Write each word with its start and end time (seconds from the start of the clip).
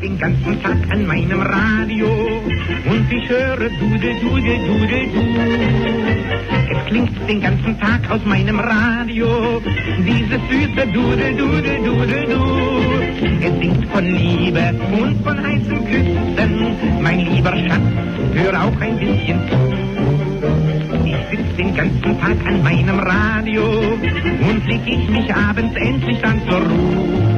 den 0.00 0.18
ganzen 0.18 0.62
Tag 0.62 0.76
an 0.90 1.06
meinem 1.06 1.40
Radio 1.40 2.08
und 2.90 3.12
ich 3.12 3.28
höre 3.28 3.56
Dudel, 3.56 4.14
Dudel, 4.20 4.58
Dudel, 4.66 5.06
Du. 5.12 5.22
Es 6.70 6.86
klingt 6.86 7.28
den 7.28 7.40
ganzen 7.40 7.78
Tag 7.78 8.10
aus 8.10 8.24
meinem 8.24 8.58
Radio 8.58 9.60
dieses 10.04 10.40
süße 10.50 10.86
Dudel, 10.92 11.36
Dudel, 11.36 11.78
Dudel, 11.84 12.24
Du. 12.26 12.44
Es 13.40 13.60
singt 13.60 13.86
von 13.86 14.04
Liebe 14.04 14.74
und 15.00 15.22
von 15.22 15.46
heißen 15.46 15.84
Küssen, 15.84 17.02
mein 17.02 17.20
lieber 17.20 17.56
Schatz, 17.56 18.34
hör 18.34 18.64
auch 18.64 18.80
ein 18.80 18.98
bisschen 18.98 19.40
zu. 19.48 19.58
Ich 21.04 21.16
sitz 21.30 21.56
den 21.56 21.74
ganzen 21.74 22.20
Tag 22.20 22.36
an 22.46 22.62
meinem 22.62 22.98
Radio 22.98 23.62
und 23.62 24.66
leg 24.66 24.80
ich 24.86 25.08
mich 25.08 25.34
abends 25.34 25.74
endlich 25.76 26.18
dann 26.20 26.40
zur 26.48 26.58
Ruhe 26.58 27.37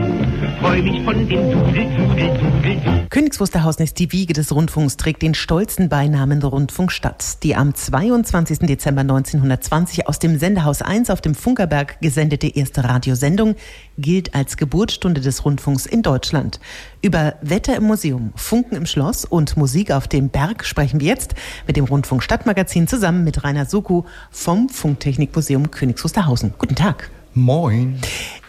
freu 0.61 0.82
mich 0.82 1.02
von 1.04 1.27
dem 1.27 1.50
Dudel, 1.50 1.86
Dudel, 1.96 2.38
Dudel. 2.38 3.06
Königs 3.09 3.40
Wusterhausen 3.40 3.82
ist 3.82 3.98
die 3.98 4.12
Wiege 4.12 4.34
des 4.34 4.55
Rundfunks, 4.55 4.98
trägt 4.98 5.23
den 5.23 5.33
stolzen 5.33 5.88
Beinamen 5.88 6.42
Rundfunkstadt. 6.42 7.42
Die 7.42 7.56
am 7.56 7.74
22. 7.74 8.60
Dezember 8.60 9.00
1920 9.00 10.06
aus 10.06 10.19
dem 10.19 10.38
Sendehaus 10.38 10.83
1 10.83 11.09
auf 11.09 11.23
dem 11.23 11.34
Funkerberg 11.34 12.00
gesendete 12.02 12.46
erste 12.46 12.84
Radiosendung 12.84 13.55
gilt 13.96 14.34
als 14.34 14.59
Geburtsstunde 14.59 15.23
des 15.23 15.45
Rundfunks 15.46 15.86
in 15.86 16.02
Deutschland. 16.02 16.61
Über 17.00 17.36
Wetter 17.41 17.77
im 17.77 17.84
Museum, 17.84 18.33
Funken 18.36 18.77
im 18.77 18.84
Schloss 18.84 19.24
und 19.24 19.56
Musik 19.56 19.91
auf 19.91 20.08
dem 20.08 20.28
Berg 20.28 20.66
sprechen 20.66 21.00
wir 21.00 21.06
jetzt 21.06 21.34
mit 21.66 21.77
dem 21.77 21.86
Rundfunk 21.86 22.22
Stadtmagazin 22.22 22.86
zusammen 22.86 23.24
mit 23.24 23.42
Rainer 23.45 23.64
Suku 23.64 24.02
vom 24.30 24.69
Funktechnikmuseum 24.69 25.70
Königs 25.70 26.05
Wusterhausen. 26.05 26.52
Guten 26.58 26.77
Tag. 26.77 27.11
Moin. 27.33 28.00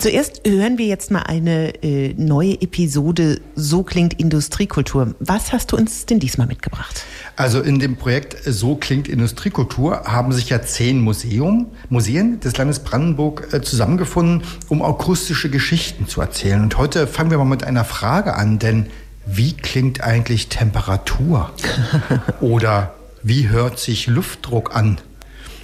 Zuerst 0.01 0.41
hören 0.47 0.79
wir 0.79 0.87
jetzt 0.87 1.11
mal 1.11 1.21
eine 1.27 1.75
äh, 1.83 2.15
neue 2.17 2.59
Episode 2.59 3.39
So 3.53 3.83
klingt 3.83 4.19
Industriekultur. 4.19 5.13
Was 5.19 5.53
hast 5.53 5.71
du 5.71 5.77
uns 5.77 6.07
denn 6.07 6.19
diesmal 6.19 6.47
mitgebracht? 6.47 7.03
Also 7.35 7.61
in 7.61 7.77
dem 7.77 7.97
Projekt 7.97 8.35
So 8.45 8.75
klingt 8.75 9.07
Industriekultur 9.07 10.05
haben 10.05 10.31
sich 10.31 10.49
ja 10.49 10.63
zehn 10.63 10.99
Museum, 11.01 11.67
Museen 11.89 12.39
des 12.39 12.57
Landes 12.57 12.79
Brandenburg 12.79 13.53
äh, 13.53 13.61
zusammengefunden, 13.61 14.41
um 14.69 14.81
akustische 14.81 15.51
Geschichten 15.51 16.07
zu 16.07 16.19
erzählen. 16.19 16.63
Und 16.63 16.79
heute 16.79 17.05
fangen 17.05 17.29
wir 17.29 17.37
mal 17.37 17.45
mit 17.45 17.63
einer 17.63 17.85
Frage 17.85 18.33
an, 18.33 18.57
denn 18.57 18.87
wie 19.27 19.53
klingt 19.53 20.01
eigentlich 20.01 20.47
Temperatur? 20.47 21.51
Oder 22.41 22.95
wie 23.21 23.49
hört 23.49 23.77
sich 23.77 24.07
Luftdruck 24.07 24.75
an? 24.75 24.97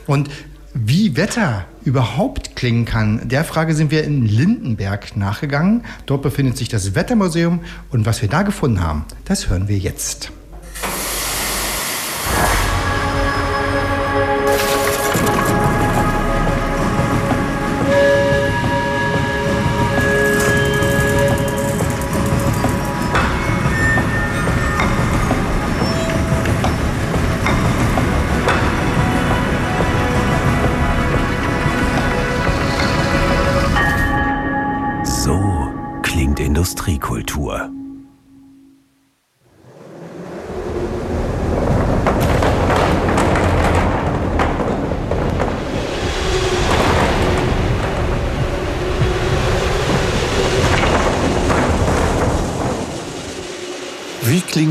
Und 0.05 0.29
wie 0.75 1.17
Wetter 1.17 1.65
überhaupt 1.87 2.57
klingen 2.57 2.83
kann, 2.83 3.29
der 3.29 3.45
Frage 3.45 3.73
sind 3.73 3.91
wir 3.91 4.03
in 4.03 4.25
Lindenberg 4.25 5.15
nachgegangen. 5.15 5.85
Dort 6.05 6.21
befindet 6.21 6.57
sich 6.57 6.67
das 6.67 6.95
Wettermuseum 6.95 7.61
und 7.91 8.05
was 8.05 8.21
wir 8.21 8.27
da 8.27 8.43
gefunden 8.43 8.81
haben, 8.81 9.05
das 9.23 9.49
hören 9.49 9.69
wir 9.69 9.77
jetzt. 9.77 10.31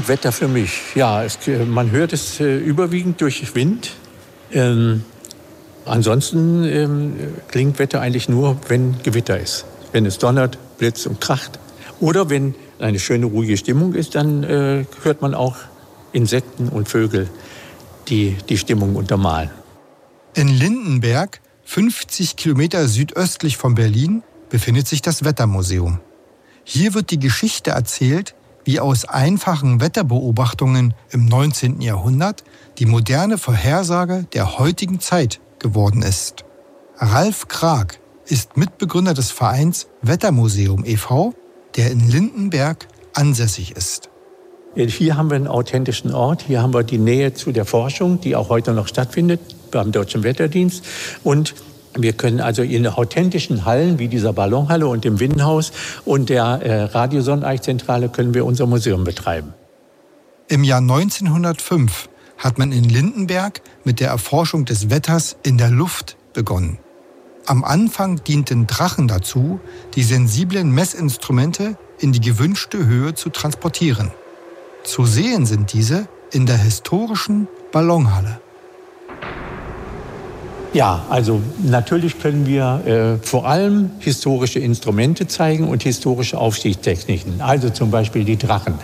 Wetter 0.08 0.32
für 0.32 0.48
mich? 0.48 0.94
Ja, 0.94 1.24
es, 1.24 1.38
man 1.66 1.90
hört 1.90 2.12
es 2.12 2.40
äh, 2.40 2.56
überwiegend 2.56 3.20
durch 3.20 3.54
Wind. 3.54 3.92
Ähm, 4.52 5.04
ansonsten 5.84 6.64
ähm, 6.64 7.14
klingt 7.48 7.78
Wetter 7.78 8.00
eigentlich 8.00 8.28
nur, 8.28 8.56
wenn 8.68 8.96
Gewitter 9.02 9.38
ist. 9.38 9.64
Wenn 9.92 10.06
es 10.06 10.18
donnert, 10.18 10.58
blitzt 10.78 11.06
und 11.06 11.20
kracht. 11.20 11.58
Oder 12.00 12.30
wenn 12.30 12.54
eine 12.78 12.98
schöne, 12.98 13.26
ruhige 13.26 13.56
Stimmung 13.56 13.94
ist, 13.94 14.14
dann 14.14 14.42
äh, 14.44 14.84
hört 15.02 15.22
man 15.22 15.34
auch 15.34 15.56
Insekten 16.12 16.68
und 16.68 16.88
Vögel, 16.88 17.28
die 18.08 18.36
die 18.48 18.58
Stimmung 18.58 18.96
untermalen. 18.96 19.50
In 20.34 20.48
Lindenberg, 20.48 21.40
50 21.64 22.36
Kilometer 22.36 22.86
südöstlich 22.88 23.56
von 23.56 23.74
Berlin, 23.74 24.22
befindet 24.50 24.86
sich 24.86 25.02
das 25.02 25.24
Wettermuseum. 25.24 26.00
Hier 26.64 26.94
wird 26.94 27.10
die 27.10 27.18
Geschichte 27.18 27.70
erzählt, 27.70 28.34
wie 28.66 28.78
aus 28.78 29.06
einfachen 29.06 29.80
Wetterbeobachtungen 29.80 30.92
im 31.10 31.24
19. 31.24 31.80
Jahrhundert 31.80 32.44
die 32.76 32.84
moderne 32.86 33.38
Vorhersage 33.38 34.26
der 34.34 34.58
heutigen 34.58 35.00
Zeit 35.00 35.40
geworden 35.58 36.02
ist. 36.02 36.44
Ralf 36.98 37.48
Krag 37.48 38.00
ist 38.26 38.58
Mitbegründer 38.58 39.14
des 39.14 39.30
Vereins 39.30 39.86
Wettermuseum 40.02 40.84
e.V 40.84 41.32
der 41.76 41.90
in 41.90 42.08
Lindenberg 42.08 42.88
ansässig 43.12 43.72
ist. 43.72 44.10
Hier 44.74 45.16
haben 45.16 45.30
wir 45.30 45.36
einen 45.36 45.46
authentischen 45.46 46.12
Ort. 46.12 46.42
Hier 46.42 46.60
haben 46.60 46.74
wir 46.74 46.82
die 46.82 46.98
Nähe 46.98 47.32
zu 47.32 47.50
der 47.50 47.64
Forschung, 47.64 48.20
die 48.20 48.36
auch 48.36 48.50
heute 48.50 48.72
noch 48.72 48.88
stattfindet 48.88 49.40
beim 49.70 49.90
Deutschen 49.90 50.22
Wetterdienst. 50.22 50.84
Und 51.24 51.54
wir 51.96 52.12
können 52.12 52.40
also 52.40 52.62
in 52.62 52.86
authentischen 52.86 53.64
Hallen 53.64 53.98
wie 53.98 54.08
dieser 54.08 54.32
Ballonhalle 54.32 54.86
und 54.86 55.04
dem 55.04 55.20
Windenhaus 55.20 55.72
und 56.04 56.28
der 56.28 56.44
äh, 56.44 56.82
Radiosonneneichzentrale 56.84 58.08
können 58.08 58.34
wir 58.34 58.44
unser 58.44 58.66
Museum 58.66 59.04
betreiben. 59.04 59.54
Im 60.48 60.62
Jahr 60.62 60.80
1905 60.80 62.08
hat 62.38 62.58
man 62.58 62.70
in 62.72 62.84
Lindenberg 62.84 63.62
mit 63.84 64.00
der 64.00 64.08
Erforschung 64.08 64.64
des 64.64 64.90
Wetters 64.90 65.36
in 65.42 65.58
der 65.58 65.70
Luft 65.70 66.16
begonnen. 66.34 66.78
Am 67.46 67.64
Anfang 67.64 68.22
dienten 68.24 68.66
Drachen 68.66 69.08
dazu, 69.08 69.60
die 69.94 70.02
sensiblen 70.02 70.70
Messinstrumente 70.70 71.76
in 71.98 72.12
die 72.12 72.20
gewünschte 72.20 72.86
Höhe 72.86 73.14
zu 73.14 73.30
transportieren. 73.30 74.10
Zu 74.82 75.06
sehen 75.06 75.46
sind 75.46 75.72
diese 75.72 76.08
in 76.32 76.46
der 76.46 76.58
historischen 76.58 77.48
Ballonhalle. 77.72 78.40
Ja, 80.72 81.04
also 81.08 81.40
natürlich 81.62 82.18
können 82.18 82.46
wir 82.46 83.18
äh, 83.20 83.26
vor 83.26 83.46
allem 83.46 83.90
historische 83.98 84.58
Instrumente 84.58 85.26
zeigen 85.26 85.68
und 85.68 85.82
historische 85.82 86.38
Aufstiegstechniken. 86.38 87.40
Also 87.40 87.70
zum 87.70 87.90
Beispiel 87.90 88.24
die 88.24 88.36
Drachen. 88.36 88.74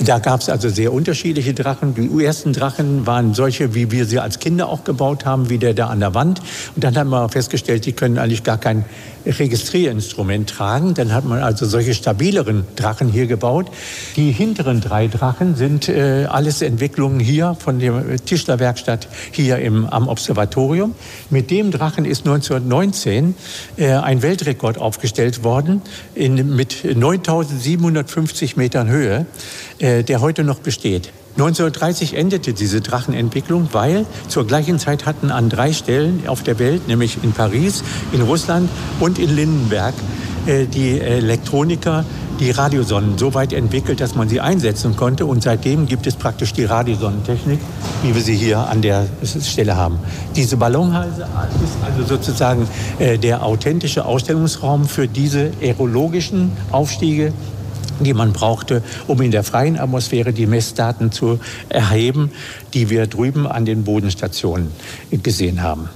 Da 0.00 0.18
gab 0.18 0.40
es 0.40 0.48
also 0.48 0.68
sehr 0.68 0.92
unterschiedliche 0.92 1.54
Drachen. 1.54 1.94
Die 1.94 2.24
ersten 2.24 2.52
Drachen 2.52 3.06
waren 3.06 3.34
solche, 3.34 3.74
wie 3.74 3.90
wir 3.90 4.04
sie 4.04 4.18
als 4.18 4.38
Kinder 4.38 4.68
auch 4.68 4.84
gebaut 4.84 5.24
haben, 5.24 5.48
wie 5.48 5.58
der 5.58 5.74
da 5.74 5.88
an 5.88 6.00
der 6.00 6.14
Wand. 6.14 6.40
Und 6.74 6.82
dann 6.82 6.96
haben 6.96 7.10
wir 7.10 7.28
festgestellt, 7.28 7.86
die 7.86 7.92
können 7.92 8.18
eigentlich 8.18 8.42
gar 8.42 8.58
kein 8.58 8.84
Registrierinstrument 9.28 10.48
tragen. 10.48 10.94
Dann 10.94 11.12
hat 11.12 11.24
man 11.24 11.40
also 11.42 11.66
solche 11.66 11.94
stabileren 11.94 12.64
Drachen 12.76 13.08
hier 13.08 13.26
gebaut. 13.26 13.70
Die 14.16 14.32
hinteren 14.32 14.80
drei 14.80 15.08
Drachen 15.08 15.54
sind 15.54 15.88
äh, 15.88 16.26
alles 16.28 16.62
Entwicklungen 16.62 17.20
hier 17.20 17.56
von 17.58 17.78
der 17.78 18.16
Tischlerwerkstatt 18.24 19.08
hier 19.30 19.58
im, 19.58 19.86
am 19.86 20.08
Observatorium. 20.08 20.94
Mit 21.30 21.50
dem 21.50 21.70
Drachen 21.70 22.04
ist 22.04 22.26
1919 22.26 23.34
äh, 23.76 23.92
ein 23.92 24.22
Weltrekord 24.22 24.78
aufgestellt 24.78 25.44
worden 25.44 25.82
in, 26.14 26.56
mit 26.56 26.84
9750 26.84 28.56
Metern 28.56 28.88
Höhe, 28.88 29.26
äh, 29.78 30.02
der 30.02 30.20
heute 30.20 30.44
noch 30.44 30.60
besteht. 30.60 31.12
1930 31.38 32.14
endete 32.14 32.52
diese 32.52 32.80
Drachenentwicklung, 32.80 33.68
weil 33.70 34.06
zur 34.26 34.44
gleichen 34.44 34.80
Zeit 34.80 35.06
hatten 35.06 35.30
an 35.30 35.48
drei 35.48 35.72
Stellen 35.72 36.24
auf 36.26 36.42
der 36.42 36.58
Welt, 36.58 36.88
nämlich 36.88 37.18
in 37.22 37.30
Paris, 37.30 37.84
in 38.12 38.22
Russland 38.22 38.68
und 38.98 39.20
in 39.20 39.36
Lindenberg, 39.36 39.94
äh, 40.46 40.66
die 40.66 40.98
Elektroniker 41.00 42.04
die 42.40 42.50
Radiosonnen 42.50 43.18
so 43.18 43.34
weit 43.34 43.52
entwickelt, 43.52 44.00
dass 44.00 44.14
man 44.14 44.28
sie 44.28 44.40
einsetzen 44.40 44.96
konnte. 44.96 45.26
Und 45.26 45.42
seitdem 45.42 45.86
gibt 45.86 46.06
es 46.06 46.16
praktisch 46.16 46.52
die 46.52 46.64
Radiosonnentechnik, 46.64 47.60
wie 48.02 48.14
wir 48.14 48.22
sie 48.22 48.34
hier 48.34 48.58
an 48.58 48.82
der 48.82 49.06
Stelle 49.24 49.76
haben. 49.76 49.98
Diese 50.36 50.56
Ballonhalse 50.56 51.22
ist 51.22 51.76
also 51.84 52.04
sozusagen 52.04 52.66
äh, 52.98 53.18
der 53.18 53.44
authentische 53.44 54.04
Ausstellungsraum 54.04 54.86
für 54.86 55.06
diese 55.06 55.52
aerologischen 55.60 56.52
Aufstiege 56.70 57.32
die 58.04 58.14
man 58.14 58.32
brauchte, 58.32 58.82
um 59.06 59.20
in 59.22 59.30
der 59.30 59.44
freien 59.44 59.78
Atmosphäre 59.78 60.32
die 60.32 60.46
Messdaten 60.46 61.12
zu 61.12 61.40
erheben, 61.68 62.30
die 62.74 62.90
wir 62.90 63.06
drüben 63.06 63.46
an 63.46 63.64
den 63.64 63.84
Bodenstationen 63.84 64.72
gesehen 65.10 65.62
haben. 65.62 65.88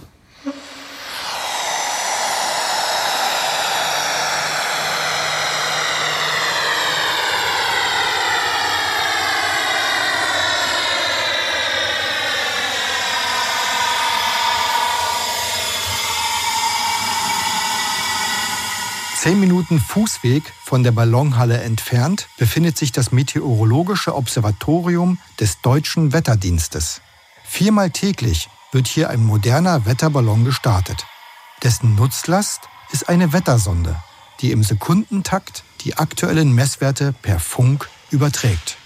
Minuten 19.73 19.89
Fußweg 19.89 20.43
von 20.63 20.83
der 20.83 20.93
Ballonhalle 20.93 21.63
entfernt 21.63 22.29
befindet 22.37 22.77
sich 22.77 22.93
das 22.93 23.11
Meteorologische 23.11 24.15
Observatorium 24.15 25.19
des 25.41 25.63
Deutschen 25.63 26.13
Wetterdienstes. 26.13 27.01
Viermal 27.43 27.91
täglich 27.91 28.51
wird 28.71 28.87
hier 28.87 29.09
ein 29.09 29.25
moderner 29.25 29.87
Wetterballon 29.87 30.45
gestartet. 30.45 31.07
Dessen 31.63 31.95
Nutzlast 31.95 32.69
ist 32.93 33.09
eine 33.09 33.33
Wettersonde, 33.33 33.97
die 34.41 34.51
im 34.51 34.63
Sekundentakt 34.63 35.65
die 35.81 35.97
aktuellen 35.97 36.55
Messwerte 36.55 37.15
per 37.23 37.41
Funk 37.41 37.89
überträgt. 38.11 38.77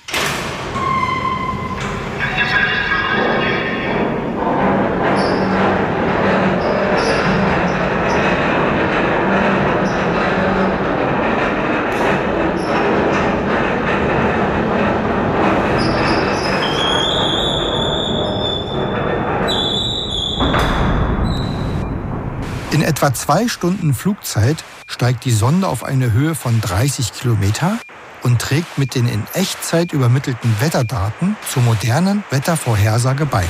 In 22.76 22.82
etwa 23.06 23.14
zwei 23.14 23.46
Stunden 23.46 23.94
Flugzeit 23.94 24.64
steigt 24.88 25.24
die 25.26 25.30
Sonde 25.30 25.68
auf 25.68 25.84
eine 25.84 26.12
Höhe 26.12 26.34
von 26.34 26.60
30 26.60 27.12
Kilometer 27.12 27.78
und 28.24 28.40
trägt 28.40 28.78
mit 28.78 28.96
den 28.96 29.06
in 29.06 29.22
Echtzeit 29.32 29.92
übermittelten 29.92 30.52
Wetterdaten 30.58 31.36
zur 31.48 31.62
modernen 31.62 32.24
Wettervorhersage 32.30 33.24
bei. 33.24 33.44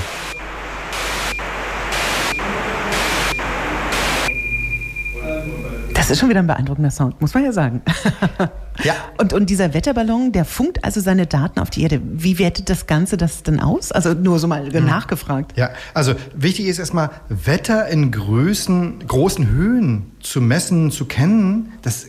Das 6.06 6.12
ist 6.12 6.20
schon 6.20 6.28
wieder 6.28 6.38
ein 6.38 6.46
beeindruckender 6.46 6.92
Sound, 6.92 7.20
muss 7.20 7.34
man 7.34 7.44
ja 7.44 7.52
sagen. 7.52 7.82
Ja. 8.84 8.94
Und, 9.16 9.32
und 9.32 9.48
dieser 9.48 9.72
Wetterballon, 9.72 10.32
der 10.32 10.44
funkt 10.44 10.84
also 10.84 11.00
seine 11.00 11.26
Daten 11.26 11.60
auf 11.60 11.70
die 11.70 11.82
Erde. 11.82 11.98
Wie 12.04 12.38
wertet 12.38 12.68
das 12.68 12.86
Ganze 12.86 13.16
das 13.16 13.42
denn 13.42 13.58
aus? 13.58 13.90
Also 13.90 14.12
nur 14.12 14.38
so 14.38 14.48
mal 14.48 14.68
nachgefragt. 14.68 15.56
Ja, 15.56 15.70
also 15.94 16.12
wichtig 16.34 16.66
ist 16.66 16.78
erstmal, 16.78 17.08
Wetter 17.30 17.88
in 17.88 18.10
Größen, 18.10 19.06
großen 19.08 19.48
Höhen 19.48 20.12
zu 20.20 20.42
messen, 20.42 20.90
zu 20.90 21.06
kennen. 21.06 21.72
Das 21.80 22.06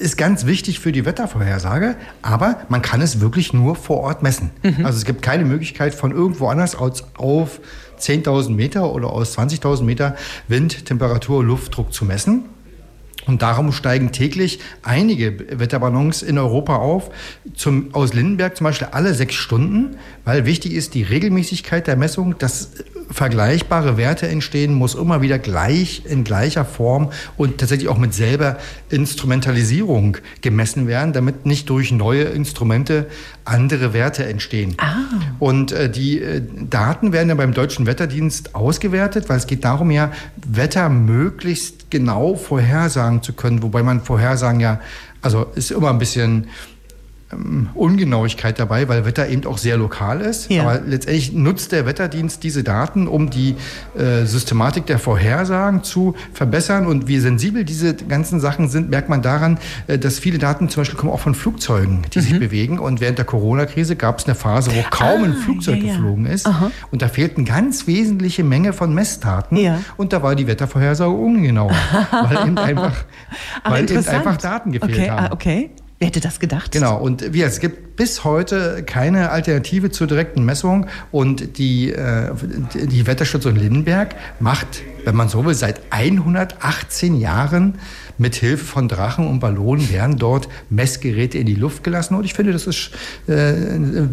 ist 0.00 0.16
ganz 0.16 0.46
wichtig 0.46 0.80
für 0.80 0.90
die 0.90 1.04
Wettervorhersage, 1.04 1.96
aber 2.22 2.60
man 2.70 2.80
kann 2.80 3.02
es 3.02 3.20
wirklich 3.20 3.52
nur 3.52 3.76
vor 3.76 3.98
Ort 3.98 4.22
messen. 4.22 4.52
Also 4.84 4.96
es 4.96 5.04
gibt 5.04 5.20
keine 5.20 5.44
Möglichkeit 5.44 5.94
von 5.94 6.12
irgendwo 6.12 6.48
anders 6.48 6.76
aus 6.76 7.04
auf 7.18 7.60
10.000 8.00 8.52
Meter 8.52 8.90
oder 8.94 9.12
aus 9.12 9.36
20.000 9.36 9.84
Meter 9.84 10.16
Wind, 10.48 10.86
Temperatur, 10.86 11.44
Luftdruck 11.44 11.92
zu 11.92 12.06
messen. 12.06 12.44
Und 13.26 13.42
darum 13.42 13.72
steigen 13.72 14.12
täglich 14.12 14.60
einige 14.82 15.58
Wetterballons 15.58 16.22
in 16.22 16.38
Europa 16.38 16.76
auf, 16.76 17.10
zum, 17.54 17.92
aus 17.92 18.14
Lindenberg 18.14 18.56
zum 18.56 18.64
Beispiel 18.64 18.88
alle 18.92 19.14
sechs 19.14 19.34
Stunden, 19.34 19.96
weil 20.24 20.46
wichtig 20.46 20.72
ist 20.72 20.94
die 20.94 21.02
Regelmäßigkeit 21.02 21.86
der 21.86 21.96
Messung, 21.96 22.38
dass 22.38 22.70
vergleichbare 23.10 23.96
Werte 23.96 24.28
entstehen, 24.28 24.74
muss 24.74 24.94
immer 24.94 25.22
wieder 25.22 25.38
gleich 25.38 26.02
in 26.06 26.24
gleicher 26.24 26.64
Form 26.64 27.10
und 27.36 27.58
tatsächlich 27.58 27.88
auch 27.88 27.98
mit 27.98 28.14
selber 28.14 28.58
Instrumentalisierung 28.90 30.16
gemessen 30.40 30.86
werden, 30.86 31.12
damit 31.12 31.46
nicht 31.46 31.68
durch 31.70 31.92
neue 31.92 32.24
Instrumente 32.24 33.06
andere 33.44 33.92
Werte 33.92 34.26
entstehen. 34.26 34.74
Ah. 34.78 34.96
Und 35.38 35.72
äh, 35.72 35.88
die 35.88 36.20
äh, 36.20 36.42
Daten 36.68 37.12
werden 37.12 37.28
dann 37.28 37.36
beim 37.36 37.54
Deutschen 37.54 37.86
Wetterdienst 37.86 38.54
ausgewertet, 38.54 39.28
weil 39.28 39.38
es 39.38 39.46
geht 39.46 39.64
darum 39.64 39.90
ja, 39.90 40.10
Wetter 40.46 40.88
möglichst 40.88 41.90
genau 41.90 42.34
vorhersagen 42.34 43.15
zu 43.22 43.32
können, 43.32 43.62
wobei 43.62 43.82
man 43.82 44.00
Vorhersagen 44.00 44.60
ja, 44.60 44.80
also 45.22 45.44
ist 45.54 45.70
immer 45.70 45.90
ein 45.90 45.98
bisschen 45.98 46.48
ähm, 47.32 47.68
Ungenauigkeit 47.74 48.58
dabei, 48.58 48.88
weil 48.88 49.04
Wetter 49.04 49.28
eben 49.28 49.44
auch 49.46 49.58
sehr 49.58 49.76
lokal 49.76 50.20
ist. 50.20 50.50
Ja. 50.50 50.62
Aber 50.62 50.80
letztendlich 50.80 51.32
nutzt 51.32 51.72
der 51.72 51.86
Wetterdienst 51.86 52.42
diese 52.42 52.62
Daten, 52.62 53.08
um 53.08 53.30
die 53.30 53.56
äh, 53.98 54.24
Systematik 54.24 54.86
der 54.86 54.98
Vorhersagen 54.98 55.82
zu 55.82 56.14
verbessern. 56.32 56.86
Und 56.86 57.08
wie 57.08 57.18
sensibel 57.18 57.64
diese 57.64 57.94
ganzen 57.94 58.38
Sachen 58.40 58.68
sind, 58.68 58.90
merkt 58.90 59.08
man 59.08 59.22
daran, 59.22 59.58
äh, 59.88 59.98
dass 59.98 60.18
viele 60.18 60.38
Daten 60.38 60.68
zum 60.68 60.82
Beispiel 60.82 60.98
kommen 60.98 61.12
auch 61.12 61.20
von 61.20 61.34
Flugzeugen, 61.34 62.02
die 62.14 62.18
Mhm. 62.18 62.22
sich 62.22 62.38
bewegen. 62.38 62.78
Und 62.78 63.00
während 63.00 63.18
der 63.18 63.24
Corona-Krise 63.24 63.96
gab 63.96 64.18
es 64.20 64.26
eine 64.26 64.34
Phase, 64.34 64.70
wo 64.74 64.82
kaum 64.90 65.24
ein 65.24 65.32
Ah, 65.32 65.42
Flugzeug 65.42 65.78
ja, 65.78 65.84
ja. 65.84 65.92
geflogen 65.94 66.26
ist. 66.26 66.46
Aha. 66.46 66.70
Und 66.90 67.02
da 67.02 67.08
fehlten 67.08 67.44
ganz 67.44 67.86
wesentliche 67.86 68.44
Menge 68.44 68.72
von 68.72 68.94
Messdaten. 68.94 69.58
Und 69.96 70.12
da 70.12 70.22
war 70.22 70.34
die 70.36 70.46
Wettervorhersage 70.46 71.10
ungenauer, 71.10 71.70
weil 72.10 72.46
eben 72.46 72.58
einfach, 72.58 72.92
Ah, 73.64 73.70
weil 73.72 73.90
eben 73.90 74.06
einfach 74.06 74.36
Daten 74.36 74.72
gefehlt 74.72 74.92
okay, 74.98 75.10
haben. 75.10 75.26
Ah, 75.26 75.32
okay. 75.32 75.70
Wer 75.98 76.08
hätte 76.08 76.20
das 76.20 76.40
gedacht? 76.40 76.72
Genau, 76.72 76.98
und 76.98 77.32
wie 77.32 77.42
es 77.42 77.58
gibt 77.58 77.96
bis 77.96 78.22
heute 78.22 78.82
keine 78.84 79.30
Alternative 79.30 79.90
zur 79.90 80.06
direkten 80.06 80.44
Messung 80.44 80.86
und 81.10 81.56
die, 81.56 81.90
äh, 81.90 82.32
die 82.74 83.06
Wetterstation 83.06 83.56
Lindenberg 83.56 84.14
macht, 84.38 84.82
wenn 85.04 85.16
man 85.16 85.30
so 85.30 85.46
will, 85.46 85.54
seit 85.54 85.80
118 85.90 87.16
Jahren 87.16 87.78
mit 88.18 88.34
Hilfe 88.34 88.64
von 88.64 88.88
Drachen 88.88 89.26
und 89.26 89.40
Ballonen 89.40 89.90
werden 89.90 90.18
dort 90.18 90.48
Messgeräte 90.70 91.38
in 91.38 91.46
die 91.46 91.54
Luft 91.54 91.84
gelassen 91.84 92.14
und 92.14 92.24
ich 92.24 92.34
finde, 92.34 92.52
das 92.52 92.66
ist 92.66 92.90
äh, 93.26 93.54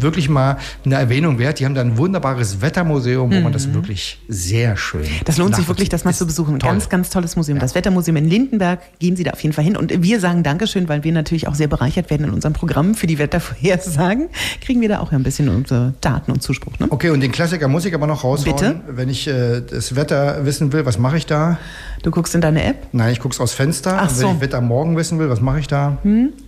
wirklich 0.00 0.28
mal 0.28 0.58
eine 0.84 0.96
Erwähnung 0.96 1.38
wert. 1.38 1.60
Die 1.60 1.64
haben 1.64 1.74
da 1.74 1.80
ein 1.80 1.96
wunderbares 1.96 2.60
Wettermuseum, 2.60 3.32
wo 3.32 3.40
man 3.40 3.52
das 3.52 3.72
wirklich 3.72 4.20
sehr 4.28 4.76
schön 4.76 5.04
Mhm. 5.04 5.24
Das 5.24 5.38
lohnt 5.38 5.56
sich 5.56 5.68
wirklich, 5.68 5.88
das 5.88 6.04
mal 6.04 6.14
zu 6.14 6.26
besuchen. 6.26 6.54
Ein 6.54 6.60
toll. 6.60 6.70
ganz, 6.70 6.88
ganz 6.88 7.10
tolles 7.10 7.36
Museum. 7.36 7.58
Das 7.58 7.74
Wettermuseum 7.74 8.16
in 8.16 8.28
Lindenberg. 8.28 8.80
Gehen 8.98 9.16
Sie 9.16 9.24
da 9.24 9.32
auf 9.32 9.40
jeden 9.40 9.52
Fall 9.52 9.64
hin. 9.64 9.76
Und 9.76 10.02
wir 10.02 10.20
sagen 10.20 10.42
Dankeschön, 10.42 10.88
weil 10.88 11.04
wir 11.04 11.12
natürlich 11.12 11.48
auch 11.48 11.54
sehr 11.54 11.68
bereichert 11.68 12.10
werden 12.10 12.24
in 12.24 12.30
unserem 12.30 12.52
Programm 12.52 12.94
für 12.94 13.06
die 13.06 13.18
Wettervorhersagen. 13.18 14.28
Kriegen 14.60 14.80
wir 14.80 14.88
da 14.88 15.00
auch 15.00 15.12
ein 15.12 15.22
bisschen 15.22 15.48
unsere 15.48 15.94
Daten 16.00 16.30
und 16.30 16.42
Zuspruch. 16.42 16.78
Ne? 16.78 16.86
Okay, 16.90 17.10
und 17.10 17.20
den 17.20 17.32
Klassiker 17.32 17.68
muss 17.68 17.84
ich 17.84 17.94
aber 17.94 18.06
noch 18.06 18.24
raushauen. 18.24 18.56
Bitte? 18.56 18.80
Wenn 18.88 19.08
ich 19.08 19.26
äh, 19.26 19.60
das 19.60 19.96
Wetter 19.96 20.44
wissen 20.44 20.72
will, 20.72 20.86
was 20.86 20.98
mache 20.98 21.16
ich 21.16 21.26
da? 21.26 21.58
Du 22.02 22.10
guckst 22.10 22.34
in 22.34 22.40
deine 22.40 22.62
App. 22.64 22.88
Nein, 22.92 23.12
ich 23.12 23.20
guck's 23.20 23.40
aus 23.40 23.54
Fenster. 23.54 23.93
Ach 23.98 24.02
Und 24.02 24.10
wenn 24.10 24.16
so. 24.16 24.28
Hm? 24.28 24.36
ich 24.36 24.40
Wetter 24.40 24.60
morgen 24.60 24.96
wissen 24.96 25.18
will, 25.18 25.28
was 25.28 25.40
mache 25.40 25.60
ich 25.60 25.68
da? 25.68 25.98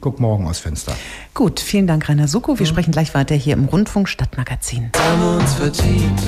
Guck 0.01 0.21
morgen 0.21 0.47
aus 0.47 0.59
Fenster. 0.59 0.93
Gut, 1.35 1.61
vielen 1.61 1.87
Dank, 1.87 2.09
Rainer 2.09 2.29
Suko. 2.29 2.59
Wir 2.59 2.67
sprechen 2.67 2.93
gleich 2.93 3.15
weiter 3.15 3.35
hier 3.35 3.55
im 3.55 3.67
Rundfunk 3.67 4.09
Stadtmagazin. 4.09 4.91
haben 4.97 5.39
uns 5.39 5.55
vertieft. 5.55 6.23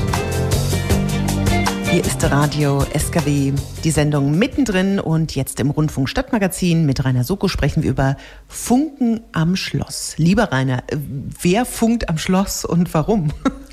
Hier 1.91 2.05
ist 2.05 2.23
Radio 2.31 2.85
SKW, 2.97 3.55
die 3.83 3.91
Sendung 3.91 4.39
mittendrin 4.39 5.01
und 5.01 5.35
jetzt 5.35 5.59
im 5.59 5.71
Rundfunk 5.71 6.07
Stadtmagazin 6.11 6.85
mit 6.85 7.03
Rainer 7.03 7.25
Soko 7.25 7.49
sprechen 7.49 7.83
wir 7.83 7.91
über 7.91 8.19
Funken 8.47 9.23
am 9.33 9.57
Schloss. 9.57 10.13
Lieber 10.19 10.53
Rainer, 10.53 10.83
wer 10.93 11.65
funkt 11.65 12.11
am 12.11 12.19
Schloss 12.19 12.67
und 12.67 12.93
warum? 12.93 13.33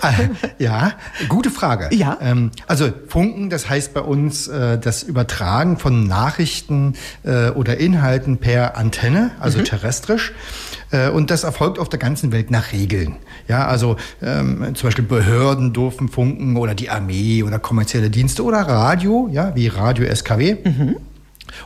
Ja, 0.58 0.92
gute 1.28 1.50
Frage. 1.50 1.94
Ja. 1.94 2.18
Ähm, 2.20 2.50
also 2.66 2.90
Funken, 3.08 3.50
das 3.50 3.68
heißt 3.68 3.94
bei 3.94 4.00
uns 4.00 4.48
äh, 4.48 4.78
das 4.78 5.02
Übertragen 5.02 5.78
von 5.78 6.06
Nachrichten 6.06 6.94
äh, 7.24 7.50
oder 7.50 7.78
Inhalten 7.78 8.38
per 8.38 8.76
Antenne, 8.76 9.32
also 9.40 9.62
terrestrisch. 9.62 10.32
Äh, 10.90 11.10
und 11.10 11.30
das 11.30 11.44
erfolgt 11.44 11.78
auf 11.78 11.88
der 11.88 11.98
ganzen 11.98 12.32
Welt 12.32 12.50
nach 12.50 12.72
Regeln. 12.72 13.16
Ja, 13.48 13.66
also 13.66 13.96
ähm, 14.22 14.74
zum 14.74 14.88
Beispiel 14.88 15.04
Behörden 15.04 15.72
dürfen 15.72 16.08
funken 16.08 16.56
oder 16.56 16.74
die 16.74 16.90
Armee 16.90 17.42
oder 17.42 17.58
kommerzielle 17.58 18.10
Dienste 18.10 18.42
oder 18.44 18.58
Radio, 18.58 19.28
ja, 19.30 19.54
wie 19.54 19.68
Radio 19.68 20.06
SKW. 20.12 20.56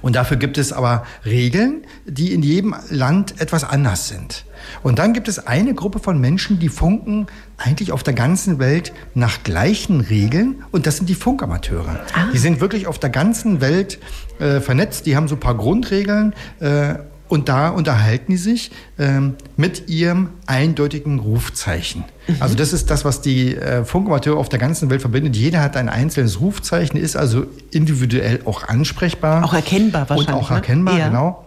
Und 0.02 0.16
dafür 0.16 0.36
gibt 0.36 0.58
es 0.58 0.72
aber 0.72 1.04
Regeln, 1.24 1.82
die 2.06 2.32
in 2.32 2.42
jedem 2.42 2.74
Land 2.90 3.40
etwas 3.40 3.64
anders 3.64 4.08
sind. 4.08 4.44
Und 4.82 4.98
dann 4.98 5.12
gibt 5.12 5.28
es 5.28 5.46
eine 5.46 5.74
Gruppe 5.74 5.98
von 5.98 6.20
Menschen, 6.20 6.58
die 6.58 6.68
funken 6.68 7.26
eigentlich 7.56 7.92
auf 7.92 8.02
der 8.02 8.14
ganzen 8.14 8.58
Welt 8.58 8.92
nach 9.14 9.42
gleichen 9.42 10.00
Regeln. 10.00 10.64
Und 10.70 10.86
das 10.86 10.98
sind 10.98 11.08
die 11.08 11.14
Funkamateure. 11.14 12.00
Die 12.32 12.38
sind 12.38 12.60
wirklich 12.60 12.86
auf 12.86 12.98
der 12.98 13.10
ganzen 13.10 13.60
Welt 13.60 13.98
äh, 14.38 14.60
vernetzt. 14.60 15.06
Die 15.06 15.16
haben 15.16 15.28
so 15.28 15.36
ein 15.36 15.40
paar 15.40 15.56
Grundregeln. 15.56 16.34
Äh, 16.60 16.94
und 17.30 17.48
da 17.48 17.68
unterhalten 17.70 18.32
die 18.32 18.36
sich 18.36 18.70
ähm, 18.98 19.34
mit 19.56 19.88
ihrem 19.88 20.30
eindeutigen 20.46 21.18
Rufzeichen. 21.20 22.04
Also 22.40 22.54
das 22.54 22.72
ist 22.72 22.90
das, 22.90 23.04
was 23.04 23.22
die 23.22 23.56
äh, 23.56 23.84
Funkamateure 23.84 24.36
auf 24.36 24.48
der 24.48 24.58
ganzen 24.58 24.90
Welt 24.90 25.00
verbindet. 25.00 25.36
Jeder 25.36 25.60
hat 25.62 25.76
ein 25.76 25.88
einzelnes 25.88 26.40
Rufzeichen, 26.40 26.96
ist 26.98 27.16
also 27.16 27.46
individuell 27.70 28.40
auch 28.44 28.68
ansprechbar. 28.68 29.44
Auch 29.44 29.54
erkennbar 29.54 30.08
wahrscheinlich, 30.10 30.28
Und 30.28 30.34
auch 30.34 30.50
ne? 30.50 30.56
erkennbar, 30.56 30.98
Ja. 30.98 31.08
genau. 31.08 31.44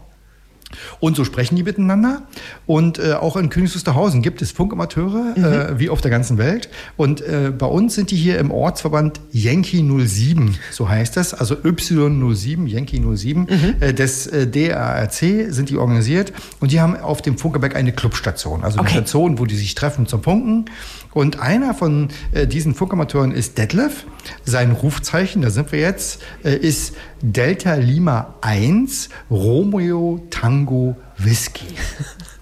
Und 1.00 1.16
so 1.16 1.24
sprechen 1.24 1.56
die 1.56 1.64
miteinander. 1.64 2.24
Und 2.66 3.00
äh, 3.00 3.14
auch 3.14 3.36
in 3.36 3.50
Königs 3.50 3.76
Wusterhausen 3.76 4.22
gibt 4.22 4.42
es 4.42 4.52
Funkamateure, 4.52 5.34
mhm. 5.36 5.44
äh, 5.44 5.80
wie 5.80 5.90
auf 5.90 6.02
der 6.02 6.12
ganzen 6.12 6.38
Welt. 6.38 6.70
Und 6.98 7.22
äh, 7.22 7.52
bei 7.58 7.66
uns 7.66 7.96
sind 7.96 8.12
die 8.12 8.16
hier 8.16 8.40
im 8.40 8.52
Ortsverband 8.52 9.20
Yankee 9.32 9.84
07, 9.84 10.56
so 10.72 10.90
heißt 10.90 11.18
das, 11.18 11.34
also 11.34 11.56
Y07, 11.56 12.68
Yankee 12.68 13.02
07, 13.16 13.42
mhm. 13.42 13.48
Äh, 13.80 13.94
des 13.94 14.28
äh, 14.28 14.48
DARC 14.48 15.14
sind 15.50 15.70
die 15.70 15.78
organisiert. 15.78 16.34
Und 16.60 16.72
die 16.72 16.80
haben 16.80 16.96
auf 16.98 17.22
dem 17.22 17.38
Funkerberg 17.38 17.76
eine 17.76 17.92
Clubstation, 17.92 18.64
also 18.64 18.80
eine 18.80 18.88
okay. 18.88 18.98
Station, 18.98 19.40
wo 19.40 19.46
die 19.46 19.56
sich 19.56 19.76
treffen 19.76 20.08
zum 20.08 20.24
Funken. 20.24 20.66
Und 21.14 21.40
einer 21.40 21.74
von 21.74 22.10
äh, 22.32 22.48
diesen 22.48 22.74
Funkamateuren 22.74 23.32
ist 23.32 23.58
Detlef. 23.58 24.06
Sein 24.46 24.72
Rufzeichen, 24.72 25.42
da 25.42 25.50
sind 25.50 25.72
wir 25.72 25.80
jetzt, 25.80 26.22
äh, 26.44 26.56
ist 26.56 26.96
Delta 27.22 27.76
Lima 27.76 28.36
1 28.42 29.10
Romeo 29.30 30.26
Tango 30.30 30.63
Whisky. 31.18 31.76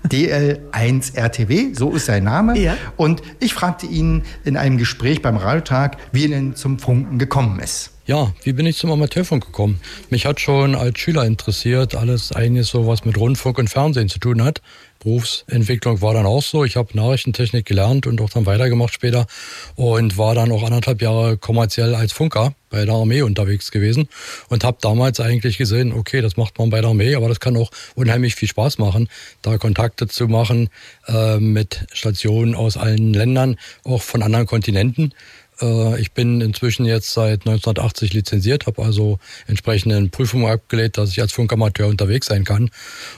DL1 0.10 1.16
RTW, 1.16 1.74
so 1.74 1.92
ist 1.92 2.08
sein 2.08 2.24
Name. 2.24 2.58
Ja. 2.60 2.76
Und 2.98 3.22
ich 3.40 3.54
fragte 3.54 3.86
ihn 3.86 4.24
in 4.44 4.58
einem 4.58 4.78
Gespräch 4.78 5.22
beim 5.22 5.38
Radiotag, 5.38 5.98
wie 6.12 6.24
er 6.24 6.30
denn 6.30 6.56
zum 6.56 6.80
Funken 6.80 7.20
gekommen 7.20 7.60
ist. 7.60 7.91
Ja, 8.08 8.34
wie 8.44 8.54
bin 8.54 8.66
ich 8.66 8.78
zum 8.78 8.92
Amateurfunk 8.92 9.46
gekommen? 9.46 9.80
Mich 10.10 10.26
hat 10.26 10.40
schon 10.40 10.74
als 10.74 11.00
Schüler 11.00 11.24
interessiert, 11.24 11.94
alles 11.94 12.32
eigentlich 12.32 12.66
so, 12.68 12.88
was 12.88 13.06
mit 13.06 13.16
Rundfunk 13.16 13.60
und 13.60 13.70
Fernsehen 13.70 14.10
zu 14.10 14.18
tun 14.18 14.44
hat. 14.44 14.62
Berufsentwicklung 15.04 16.02
war 16.02 16.14
dann 16.16 16.26
auch 16.26 16.42
so. 16.42 16.66
Ich 16.66 16.78
habe 16.78 16.96
Nachrichtentechnik 16.98 17.66
gelernt 17.66 18.08
und 18.08 18.20
auch 18.20 18.30
dann 18.30 18.48
weitergemacht 18.48 18.94
später 18.94 19.28
und 19.76 20.18
war 20.18 20.34
dann 20.34 20.52
auch 20.52 20.64
anderthalb 20.64 21.02
Jahre 21.02 21.38
kommerziell 21.38 21.94
als 21.94 22.12
Funker 22.12 22.56
bei 22.72 22.86
der 22.86 22.96
Armee 22.96 23.22
unterwegs 23.22 23.70
gewesen 23.70 24.10
und 24.50 24.64
habe 24.64 24.78
damals 24.82 25.20
eigentlich 25.20 25.60
gesehen, 25.60 25.94
okay, 25.94 26.22
das 26.22 26.38
macht 26.38 26.58
man 26.58 26.72
bei 26.72 26.82
der 26.82 26.90
Armee, 26.90 27.14
aber 27.14 27.30
das 27.30 27.40
kann 27.40 27.56
auch 27.56 27.70
unheimlich 27.94 28.34
viel 28.34 28.48
Spaß 28.48 28.80
machen, 28.80 29.10
da 29.44 29.58
Kontakte 29.58 30.08
zu 30.08 30.28
machen 30.28 30.70
äh, 31.08 31.38
mit 31.38 31.86
Stationen 31.94 32.56
aus 32.56 32.78
allen 32.78 33.14
Ländern, 33.14 33.58
auch 33.84 34.02
von 34.02 34.24
anderen 34.24 34.48
Kontinenten. 34.48 35.14
Äh, 35.62 36.00
ich 36.02 36.12
bin 36.12 36.42
inzwischen 36.42 36.86
jetzt 36.86 37.12
seit 37.12 37.42
1980 37.42 38.14
lizenziert, 38.14 38.66
habe 38.66 38.84
also 38.84 39.20
entsprechende 39.48 40.10
Prüfungen 40.10 40.48
abgelegt, 40.48 40.98
dass 40.98 41.12
ich 41.12 41.22
als 41.22 41.32
Funkamateur 41.32 41.88
unterwegs 41.88 42.28
sein 42.28 42.44
kann. 42.44 42.70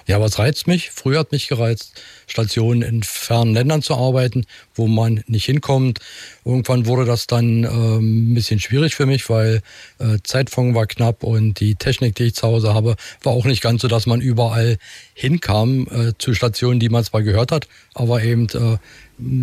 Ja, 0.08 0.20
was 0.20 0.40
reizt 0.40 0.68
mich? 0.68 0.92
Früher 0.92 1.20
hat 1.20 1.32
mich 1.32 1.48
gereizt, 1.48 2.02
Stationen 2.28 2.82
in 2.82 3.04
fernen 3.04 3.54
Ländern 3.54 3.82
zu 3.82 3.96
arbeiten, 3.96 4.46
wo 4.76 4.88
man 4.88 5.24
nicht 5.28 5.46
hinkommt. 5.46 6.00
Irgendwann 6.46 6.86
wurde 6.86 7.06
das 7.06 7.28
dann 7.28 7.64
ähm, 7.64 8.32
ein 8.32 8.34
bisschen 8.34 8.60
schwierig 8.60 8.96
für 8.96 9.06
mich, 9.06 9.30
weil 9.30 9.62
äh, 10.00 10.18
Zeitfond 10.24 10.76
war 10.76 10.88
knapp 10.88 11.24
und 11.24 11.60
die 11.60 11.76
Technik, 11.76 12.16
die 12.16 12.26
ich 12.26 12.36
zu 12.36 12.48
Hause 12.48 12.74
habe, 12.74 12.96
war 13.24 13.34
auch 13.34 13.46
nicht 13.46 13.62
ganz 13.62 13.82
so, 13.82 13.88
dass 13.88 14.06
man 14.06 14.22
überall 14.22 14.78
hinkam 15.14 15.88
äh, 15.92 16.14
zu 16.18 16.34
Stationen, 16.34 16.80
die 16.80 16.90
man 16.90 17.04
zwar 17.04 17.24
gehört 17.24 17.52
hat, 17.52 17.68
aber 17.94 18.24
eben 18.24 18.48
äh, 18.50 18.78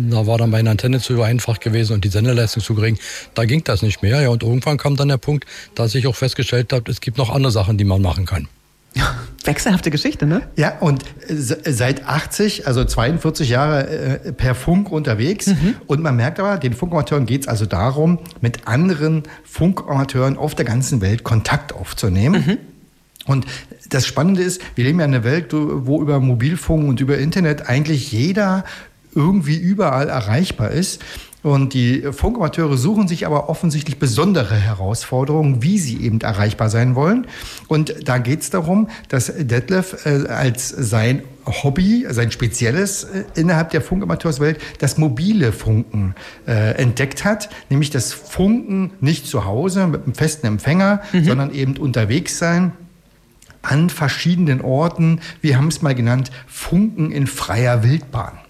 da 0.09 0.27
war 0.27 0.37
dann 0.37 0.49
meine 0.49 0.69
Antenne 0.69 0.99
zu 0.99 1.21
einfach 1.21 1.59
gewesen 1.59 1.93
und 1.93 2.05
die 2.05 2.09
Sendeleistung 2.09 2.61
zu 2.61 2.75
gering. 2.75 2.97
Da 3.33 3.45
ging 3.45 3.63
das 3.63 3.81
nicht 3.81 4.01
mehr. 4.01 4.21
Ja, 4.21 4.29
und 4.29 4.43
irgendwann 4.43 4.77
kam 4.77 4.95
dann 4.95 5.07
der 5.07 5.17
Punkt, 5.17 5.45
dass 5.75 5.95
ich 5.95 6.07
auch 6.07 6.15
festgestellt 6.15 6.73
habe, 6.73 6.91
es 6.91 7.01
gibt 7.01 7.17
noch 7.17 7.29
andere 7.29 7.51
Sachen, 7.51 7.77
die 7.77 7.83
man 7.83 8.01
machen 8.01 8.25
kann. 8.25 8.47
Wechselhafte 9.43 9.89
Geschichte, 9.89 10.27
ne? 10.27 10.43
Ja, 10.55 10.77
und 10.79 11.03
seit 11.27 12.05
80, 12.05 12.67
also 12.67 12.83
42 12.85 13.49
Jahre 13.49 13.87
äh, 13.87 14.33
per 14.33 14.53
Funk 14.53 14.91
unterwegs. 14.91 15.47
Mhm. 15.47 15.75
Und 15.87 16.03
man 16.03 16.15
merkt 16.15 16.39
aber, 16.39 16.57
den 16.57 16.73
Funkamateuren 16.73 17.25
geht 17.25 17.41
es 17.41 17.47
also 17.47 17.65
darum, 17.65 18.19
mit 18.41 18.67
anderen 18.67 19.23
Funkamateuren 19.43 20.37
auf 20.37 20.53
der 20.53 20.65
ganzen 20.65 21.01
Welt 21.01 21.23
Kontakt 21.23 21.73
aufzunehmen. 21.73 22.43
Mhm. 22.45 22.57
Und 23.25 23.45
das 23.89 24.05
Spannende 24.05 24.41
ist, 24.41 24.61
wir 24.75 24.85
leben 24.85 24.99
ja 24.99 25.05
in 25.05 25.13
einer 25.13 25.23
Welt, 25.23 25.47
wo 25.51 26.01
über 26.01 26.19
Mobilfunk 26.19 26.87
und 26.87 26.99
über 27.01 27.17
Internet 27.17 27.67
eigentlich 27.69 28.11
jeder 28.11 28.63
irgendwie 29.13 29.57
überall 29.57 30.09
erreichbar 30.09 30.71
ist. 30.71 31.01
Und 31.43 31.73
die 31.73 32.03
Funkamateure 32.11 32.77
suchen 32.77 33.07
sich 33.07 33.25
aber 33.25 33.49
offensichtlich 33.49 33.97
besondere 33.97 34.55
Herausforderungen, 34.55 35.63
wie 35.63 35.79
sie 35.79 35.99
eben 36.01 36.21
erreichbar 36.21 36.69
sein 36.69 36.93
wollen. 36.93 37.25
Und 37.67 37.95
da 38.07 38.19
geht 38.19 38.41
es 38.41 38.51
darum, 38.51 38.89
dass 39.09 39.31
Detlef 39.35 40.05
äh, 40.05 40.27
als 40.27 40.69
sein 40.69 41.23
Hobby, 41.45 42.05
sein 42.09 42.29
spezielles 42.29 43.05
äh, 43.05 43.23
innerhalb 43.33 43.71
der 43.71 43.81
Funkamateurswelt, 43.81 44.59
das 44.77 44.99
mobile 44.99 45.51
Funken 45.51 46.13
äh, 46.47 46.75
entdeckt 46.75 47.25
hat, 47.25 47.49
nämlich 47.69 47.89
das 47.89 48.13
Funken 48.13 48.91
nicht 48.99 49.25
zu 49.25 49.45
Hause 49.45 49.87
mit 49.87 50.03
einem 50.03 50.13
festen 50.13 50.45
Empfänger, 50.45 51.01
mhm. 51.11 51.23
sondern 51.23 51.53
eben 51.53 51.77
unterwegs 51.77 52.37
sein 52.37 52.73
an 53.63 53.89
verschiedenen 53.89 54.61
Orten. 54.61 55.21
Wir 55.41 55.57
haben 55.57 55.67
es 55.67 55.81
mal 55.81 55.95
genannt, 55.95 56.31
Funken 56.47 57.11
in 57.11 57.25
freier 57.25 57.83
Wildbahn. 57.83 58.40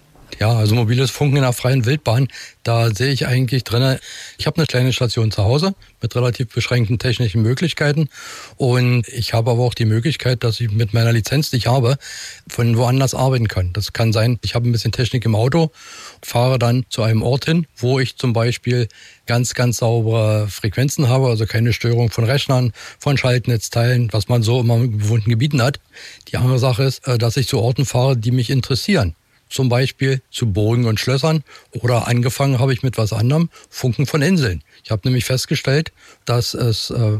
Ja, 0.42 0.56
also 0.56 0.74
mobiles 0.74 1.12
Funken 1.12 1.36
in 1.36 1.44
der 1.44 1.52
freien 1.52 1.84
Wildbahn, 1.84 2.26
da 2.64 2.92
sehe 2.92 3.12
ich 3.12 3.28
eigentlich 3.28 3.62
drin, 3.62 4.00
ich 4.38 4.48
habe 4.48 4.56
eine 4.56 4.66
kleine 4.66 4.92
Station 4.92 5.30
zu 5.30 5.44
Hause 5.44 5.76
mit 6.00 6.16
relativ 6.16 6.52
beschränkten 6.52 6.98
technischen 6.98 7.42
Möglichkeiten 7.42 8.08
und 8.56 9.06
ich 9.06 9.34
habe 9.34 9.52
aber 9.52 9.62
auch 9.62 9.74
die 9.74 9.84
Möglichkeit, 9.84 10.42
dass 10.42 10.58
ich 10.58 10.72
mit 10.72 10.94
meiner 10.94 11.12
Lizenz, 11.12 11.50
die 11.50 11.58
ich 11.58 11.68
habe, 11.68 11.96
von 12.48 12.76
woanders 12.76 13.14
arbeiten 13.14 13.46
kann. 13.46 13.72
Das 13.72 13.92
kann 13.92 14.12
sein, 14.12 14.40
ich 14.42 14.56
habe 14.56 14.68
ein 14.68 14.72
bisschen 14.72 14.90
Technik 14.90 15.24
im 15.26 15.36
Auto, 15.36 15.70
fahre 16.24 16.58
dann 16.58 16.86
zu 16.88 17.04
einem 17.04 17.22
Ort 17.22 17.44
hin, 17.44 17.68
wo 17.76 18.00
ich 18.00 18.16
zum 18.16 18.32
Beispiel 18.32 18.88
ganz, 19.26 19.54
ganz 19.54 19.76
saubere 19.76 20.48
Frequenzen 20.48 21.08
habe, 21.08 21.28
also 21.28 21.46
keine 21.46 21.72
Störung 21.72 22.10
von 22.10 22.24
Rechnern, 22.24 22.72
von 22.98 23.16
Schaltnetzteilen, 23.16 24.08
was 24.10 24.26
man 24.26 24.42
so 24.42 24.58
immer 24.58 24.74
in 24.74 24.98
bewohnten 24.98 25.30
Gebieten 25.30 25.62
hat. 25.62 25.78
Die 26.32 26.36
andere 26.36 26.58
Sache 26.58 26.82
ist, 26.82 27.06
äh, 27.06 27.16
dass 27.16 27.36
ich 27.36 27.46
zu 27.46 27.60
Orten 27.60 27.86
fahre, 27.86 28.16
die 28.16 28.32
mich 28.32 28.50
interessieren 28.50 29.14
zum 29.52 29.68
Beispiel 29.68 30.22
zu 30.30 30.52
Burgen 30.52 30.86
und 30.86 30.98
Schlössern 30.98 31.44
oder 31.70 32.08
angefangen 32.08 32.58
habe 32.58 32.72
ich 32.72 32.82
mit 32.82 32.96
was 32.98 33.12
anderem, 33.12 33.50
Funken 33.68 34.06
von 34.06 34.22
Inseln. 34.22 34.62
Ich 34.82 34.90
habe 34.90 35.02
nämlich 35.04 35.24
festgestellt, 35.24 35.92
dass 36.24 36.54
es 36.54 36.90
äh, 36.90 37.18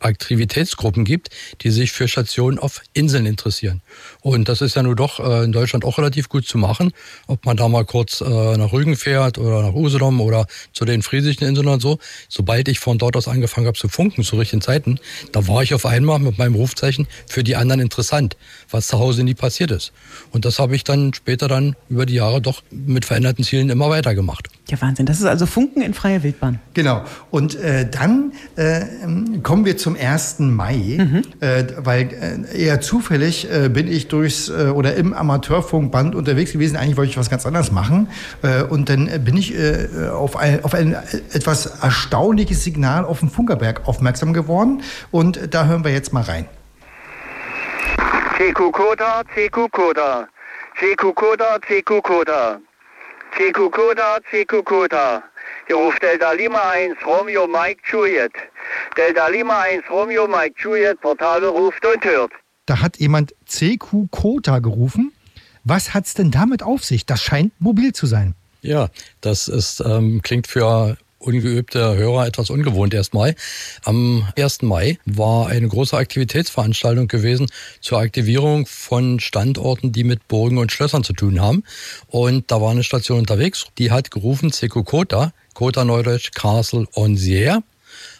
Aktivitätsgruppen 0.00 1.04
gibt, 1.04 1.30
die 1.62 1.70
sich 1.70 1.92
für 1.92 2.06
Stationen 2.06 2.58
auf 2.58 2.82
Inseln 2.92 3.26
interessieren. 3.26 3.80
Und 4.20 4.48
das 4.48 4.60
ist 4.60 4.76
ja 4.76 4.82
nun 4.82 4.94
doch 4.94 5.18
äh, 5.20 5.44
in 5.44 5.52
Deutschland 5.52 5.84
auch 5.84 5.98
relativ 5.98 6.28
gut 6.28 6.46
zu 6.46 6.58
machen. 6.58 6.92
Ob 7.26 7.44
man 7.46 7.56
da 7.56 7.68
mal 7.68 7.84
kurz 7.84 8.20
äh, 8.20 8.24
nach 8.56 8.72
Rügen 8.72 8.96
fährt 8.96 9.38
oder 9.38 9.62
nach 9.62 9.74
Usedom 9.74 10.20
oder 10.20 10.46
zu 10.72 10.84
den 10.84 11.02
friesischen 11.02 11.44
Inseln 11.44 11.68
und 11.68 11.80
so. 11.80 11.98
Sobald 12.28 12.68
ich 12.68 12.78
von 12.78 12.98
dort 12.98 13.16
aus 13.16 13.26
angefangen 13.26 13.66
habe 13.66 13.78
zu 13.78 13.88
funken, 13.88 14.22
zu 14.22 14.36
richtigen 14.36 14.62
Zeiten, 14.62 15.00
da 15.32 15.48
war 15.48 15.62
ich 15.62 15.74
auf 15.74 15.86
einmal 15.86 16.18
mit 16.18 16.38
meinem 16.38 16.54
Rufzeichen 16.54 17.08
für 17.26 17.42
die 17.42 17.56
anderen 17.56 17.80
interessant, 17.80 18.36
was 18.70 18.88
zu 18.88 18.98
Hause 18.98 19.24
nie 19.24 19.34
passiert 19.34 19.70
ist. 19.70 19.92
Und 20.30 20.44
das 20.44 20.58
habe 20.58 20.76
ich 20.76 20.84
dann 20.84 21.14
später 21.14 21.48
dann 21.48 21.69
über 21.88 22.06
die 22.06 22.14
Jahre 22.14 22.40
doch 22.40 22.62
mit 22.70 23.04
veränderten 23.04 23.44
Zielen 23.44 23.70
immer 23.70 23.90
weitergemacht. 23.90 24.48
Ja, 24.68 24.80
Wahnsinn. 24.80 25.06
Das 25.06 25.18
ist 25.18 25.26
also 25.26 25.46
Funken 25.46 25.82
in 25.82 25.94
freier 25.94 26.22
Wildbahn. 26.22 26.60
Genau. 26.74 27.02
Und 27.30 27.56
äh, 27.56 27.88
dann 27.90 28.32
äh, 28.56 28.82
kommen 29.42 29.64
wir 29.64 29.76
zum 29.76 29.96
1. 29.96 30.38
Mai, 30.38 30.96
mhm. 30.98 31.22
äh, 31.40 31.64
weil 31.78 32.46
äh, 32.54 32.64
eher 32.64 32.80
zufällig 32.80 33.50
äh, 33.50 33.68
bin 33.68 33.88
ich 33.88 34.06
durchs 34.06 34.48
äh, 34.48 34.70
oder 34.72 34.94
im 34.94 35.12
Amateurfunkband 35.12 36.14
unterwegs 36.14 36.52
gewesen. 36.52 36.76
Eigentlich 36.76 36.96
wollte 36.96 37.10
ich 37.10 37.16
was 37.16 37.30
ganz 37.30 37.46
anderes 37.46 37.72
machen. 37.72 38.08
und 38.70 38.88
dann 38.88 39.08
bin 39.24 39.36
ich 39.36 39.54
auf, 40.12 40.36
ein, 40.36 40.64
auf 40.64 40.74
ein 40.74 40.96
etwas 41.32 41.66
erstaunliches 41.66 42.64
Signal 42.64 43.04
auf 43.04 43.20
dem 43.20 43.30
Funkerberg 43.30 43.86
aufmerksam 43.86 44.32
geworden. 44.32 44.82
Und 45.10 45.40
da 45.50 45.66
hören 45.66 45.84
wir 45.84 45.92
jetzt 45.92 46.12
mal 46.12 46.22
rein. 46.22 46.46
CQ 48.36 48.72
Koda, 48.72 49.22
CQ 49.34 49.70
Koda. 49.70 50.28
CQ 50.78 51.14
Koda, 51.14 51.58
CQ 51.60 52.02
Koda. 52.02 52.60
CQ 53.36 53.70
Koda, 53.70 54.18
CQ 54.30 54.64
Koda. 54.64 55.22
Hier 55.66 55.76
ruft 55.76 56.02
Delta 56.02 56.32
Lima 56.32 56.70
1, 56.70 56.96
Romeo 57.06 57.46
Mike 57.46 57.82
Juliet. 57.90 58.32
Delta 58.96 59.28
Lima 59.28 59.60
1, 59.60 59.84
Romeo 59.90 60.26
Mike 60.26 60.54
Juliet, 60.58 61.00
Portale 61.00 61.48
ruft 61.48 61.84
und 61.84 62.04
hört. 62.04 62.32
Da 62.66 62.80
hat 62.80 62.98
jemand 62.98 63.34
CQ 63.46 64.10
Kota 64.10 64.58
gerufen. 64.58 65.12
Was 65.64 65.94
hat's 65.94 66.14
denn 66.14 66.30
damit 66.30 66.62
auf 66.62 66.84
sich? 66.84 67.06
Das 67.06 67.22
scheint 67.22 67.52
mobil 67.60 67.92
zu 67.92 68.06
sein. 68.06 68.34
Ja, 68.62 68.88
das 69.20 69.48
ist, 69.48 69.80
ähm, 69.80 70.20
klingt 70.22 70.46
für 70.46 70.96
ungeübte 71.20 71.96
Hörer 71.96 72.26
etwas 72.26 72.50
ungewohnt 72.50 72.94
erstmal. 72.94 73.34
Am 73.84 74.26
1. 74.36 74.62
Mai 74.62 74.98
war 75.04 75.48
eine 75.48 75.68
große 75.68 75.96
Aktivitätsveranstaltung 75.96 77.06
gewesen 77.06 77.46
zur 77.80 77.98
Aktivierung 77.98 78.66
von 78.66 79.20
Standorten, 79.20 79.92
die 79.92 80.04
mit 80.04 80.26
Burgen 80.26 80.58
und 80.58 80.72
Schlössern 80.72 81.04
zu 81.04 81.12
tun 81.12 81.40
haben. 81.40 81.62
Und 82.08 82.50
da 82.50 82.60
war 82.60 82.70
eine 82.70 82.82
Station 82.82 83.18
unterwegs, 83.18 83.66
die 83.78 83.90
hat 83.90 84.10
gerufen 84.10 84.50
Seco 84.50 84.82
Kota, 84.82 85.32
Neudeutsch 85.60 86.32
Castle 86.32 86.86
on 86.94 87.16
Sier 87.16 87.62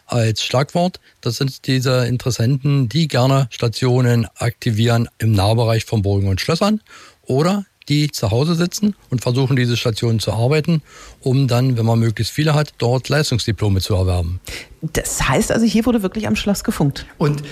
als 0.07 0.45
Schlagwort. 0.45 1.01
Das 1.21 1.37
sind 1.37 1.67
diese 1.67 2.07
Interessenten, 2.07 2.89
die 2.89 3.09
gerne 3.09 3.47
Stationen 3.51 4.27
aktivieren 4.37 5.09
im 5.19 5.33
Nahbereich 5.33 5.85
von 5.85 6.03
Burgen 6.03 6.29
und 6.29 6.41
Schlössern 6.41 6.81
oder 7.23 7.65
die 7.91 8.11
zu 8.11 8.31
Hause 8.31 8.55
sitzen 8.55 8.95
und 9.11 9.21
versuchen, 9.21 9.57
diese 9.57 9.77
Stationen 9.77 10.21
zu 10.21 10.33
arbeiten, 10.33 10.81
um 11.21 11.49
dann, 11.49 11.77
wenn 11.77 11.85
man 11.85 11.99
möglichst 11.99 12.33
viele 12.33 12.55
hat, 12.55 12.73
dort 12.79 13.09
Leistungsdiplome 13.09 13.81
zu 13.81 13.95
erwerben. 13.95 14.41
Das 14.81 15.29
heißt 15.29 15.53
also, 15.53 15.67
hier 15.67 15.85
wurde 15.85 16.03
wirklich 16.03 16.27
am 16.27 16.37
Schloss 16.37 16.65
gefunkt. 16.65 17.05
Und 17.19 17.43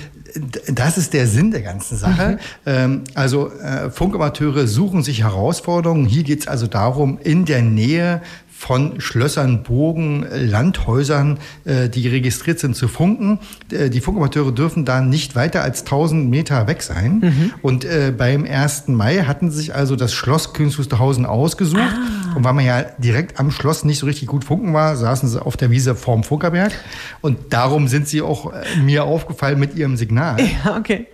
das 0.68 0.96
ist 0.96 1.12
der 1.12 1.26
Sinn 1.26 1.50
der 1.50 1.62
ganzen 1.62 1.98
Sache. 1.98 2.32
Mhm. 2.32 2.38
Ähm, 2.66 3.04
also 3.14 3.50
äh, 3.50 3.90
Funkamateure 3.90 4.66
suchen 4.66 5.02
sich 5.02 5.22
Herausforderungen. 5.22 6.06
Hier 6.06 6.22
geht 6.22 6.40
es 6.40 6.48
also 6.48 6.66
darum, 6.66 7.18
in 7.22 7.44
der 7.44 7.62
Nähe 7.62 8.22
von 8.58 9.00
Schlössern, 9.00 9.62
Burgen, 9.62 10.26
Landhäusern, 10.34 11.38
äh, 11.64 11.88
die 11.88 12.08
registriert 12.08 12.58
sind, 12.58 12.74
zu 12.74 12.88
funken. 12.88 13.38
Äh, 13.70 13.88
die 13.88 14.00
Funkamateure 14.00 14.50
dürfen 14.50 14.84
da 14.84 15.00
nicht 15.00 15.36
weiter 15.36 15.62
als 15.62 15.82
1000 15.82 16.28
Meter 16.28 16.66
weg 16.66 16.82
sein. 16.82 17.20
Mhm. 17.20 17.52
Und 17.62 17.84
äh, 17.84 18.12
beim 18.14 18.44
1. 18.44 18.88
Mai 18.88 19.18
hatten 19.18 19.52
sie 19.52 19.58
sich 19.58 19.74
also 19.76 19.94
das 19.94 20.12
Schloss 20.12 20.54
Königs 20.54 20.76
Wusterhausen 20.76 21.24
ausgesucht. 21.24 21.80
Ah. 21.80 22.34
Und 22.34 22.42
weil 22.42 22.52
man 22.52 22.64
ja 22.64 22.82
direkt 22.98 23.38
am 23.38 23.52
Schloss 23.52 23.84
nicht 23.84 24.00
so 24.00 24.06
richtig 24.06 24.26
gut 24.26 24.44
funken 24.44 24.74
war, 24.74 24.96
saßen 24.96 25.28
sie 25.28 25.40
auf 25.40 25.56
der 25.56 25.70
Wiese 25.70 25.94
vorm 25.94 26.24
Funkerberg. 26.24 26.72
Und 27.20 27.52
darum 27.52 27.86
sind 27.86 28.08
sie 28.08 28.22
auch 28.22 28.52
mir 28.84 29.04
aufgefallen 29.04 29.60
mit 29.60 29.76
ihrem 29.76 29.96
Signal. 29.96 30.36
Ja, 30.64 30.76
okay. 30.76 31.06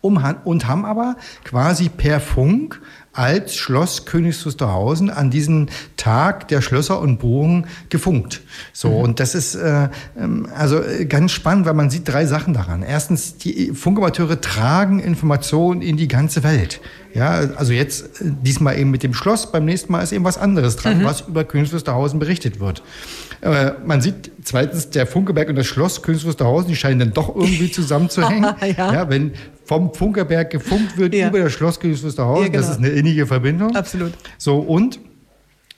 Um, 0.00 0.22
und 0.44 0.66
haben 0.66 0.84
aber 0.84 1.16
quasi 1.44 1.88
per 1.88 2.20
Funk 2.20 2.80
als 3.18 3.56
Schloss 3.56 4.04
Königs 4.04 4.46
Wusterhausen 4.46 5.10
an 5.10 5.30
diesen 5.30 5.70
Tag 5.96 6.46
der 6.48 6.60
Schlösser 6.60 7.00
und 7.00 7.18
Burgen 7.18 7.66
gefunkt. 7.88 8.42
So, 8.72 8.90
mhm. 8.90 8.96
und 8.96 9.20
das 9.20 9.34
ist 9.34 9.56
äh, 9.56 9.88
ähm, 10.16 10.48
also 10.54 10.80
äh, 10.80 11.04
ganz 11.04 11.32
spannend, 11.32 11.66
weil 11.66 11.74
man 11.74 11.90
sieht 11.90 12.06
drei 12.06 12.26
Sachen 12.26 12.54
daran. 12.54 12.84
Erstens, 12.84 13.36
die 13.36 13.72
Funkamateure 13.74 14.40
tragen 14.40 15.00
Informationen 15.00 15.82
in 15.82 15.96
die 15.96 16.06
ganze 16.06 16.44
Welt. 16.44 16.80
Ja, 17.12 17.40
also 17.56 17.72
jetzt 17.72 18.20
äh, 18.20 18.26
diesmal 18.42 18.78
eben 18.78 18.92
mit 18.92 19.02
dem 19.02 19.14
Schloss, 19.14 19.50
beim 19.50 19.64
nächsten 19.64 19.90
Mal 19.90 20.02
ist 20.02 20.12
eben 20.12 20.24
was 20.24 20.38
anderes 20.38 20.76
dran, 20.76 21.00
mhm. 21.00 21.04
was 21.04 21.22
über 21.22 21.42
Königs 21.42 21.72
Wusterhausen 21.72 22.20
berichtet 22.20 22.60
wird. 22.60 22.84
Äh, 23.40 23.72
man 23.84 24.00
sieht 24.00 24.30
zweitens, 24.44 24.90
der 24.90 25.08
Funkeberg 25.08 25.48
und 25.48 25.56
das 25.56 25.66
Schloss 25.66 26.02
Königs 26.02 26.24
Wusterhausen, 26.24 26.68
die 26.68 26.76
scheinen 26.76 27.00
dann 27.00 27.12
doch 27.12 27.34
irgendwie 27.34 27.70
zusammenzuhängen. 27.72 28.54
ja. 28.76 28.92
ja. 28.92 29.10
wenn 29.10 29.32
vom 29.68 29.92
Funkerberg 29.92 30.48
gefunkt 30.48 30.96
wird 30.96 31.14
ja. 31.14 31.28
über 31.28 31.40
das 31.40 31.52
Schloss 31.52 31.78
Königs 31.78 32.02
Wusterhausen, 32.02 32.44
ja, 32.44 32.48
genau. 32.48 32.62
das 32.62 32.70
ist 32.70 32.78
eine 32.78 32.88
innige 32.88 33.26
Verbindung. 33.26 33.76
Absolut. 33.76 34.14
So, 34.38 34.58
und 34.58 34.98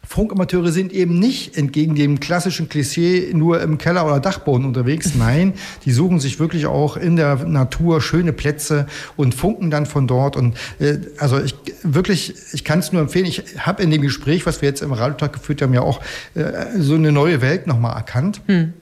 Funkamateure 0.07 0.73
sind 0.73 0.93
eben 0.93 1.19
nicht 1.19 1.57
entgegen 1.57 1.95
dem 1.95 2.21
klassischen 2.21 2.69
Klischee 2.69 3.31
nur 3.33 3.61
im 3.61 3.79
Keller 3.79 4.07
oder 4.07 4.21
Dachboden 4.21 4.65
unterwegs. 4.65 5.15
Nein, 5.19 5.55
die 5.85 5.91
suchen 5.91 6.21
sich 6.21 6.39
wirklich 6.39 6.67
auch 6.67 6.97
in 6.97 7.17
der 7.17 7.45
Natur 7.47 8.01
schöne 8.01 8.33
Plätze 8.33 8.87
und 9.17 9.35
funken 9.35 9.71
dann 9.71 9.87
von 9.87 10.07
dort. 10.07 10.37
Und 10.37 10.57
äh, 10.79 10.99
also 11.19 11.41
ich 11.41 11.55
wirklich, 11.83 12.35
ich 12.53 12.65
kann 12.65 12.79
es 12.79 12.93
nur 12.93 13.03
empfehlen. 13.03 13.27
Ich 13.27 13.43
habe 13.59 13.83
in 13.83 13.91
dem 13.91 14.03
Gespräch, 14.03 14.47
was 14.47 14.63
wir 14.63 14.69
jetzt 14.69 14.83
im 14.83 14.93
Radiotag 14.93 15.33
geführt 15.33 15.63
haben, 15.63 15.75
ja 15.75 15.83
auch 15.83 16.01
äh, 16.35 16.67
so 16.79 16.95
eine 16.95 17.13
neue 17.13 17.43
Welt 17.43 17.67
nochmal 17.67 17.97
erkannt. 17.97 18.41
Hm. 18.47 18.73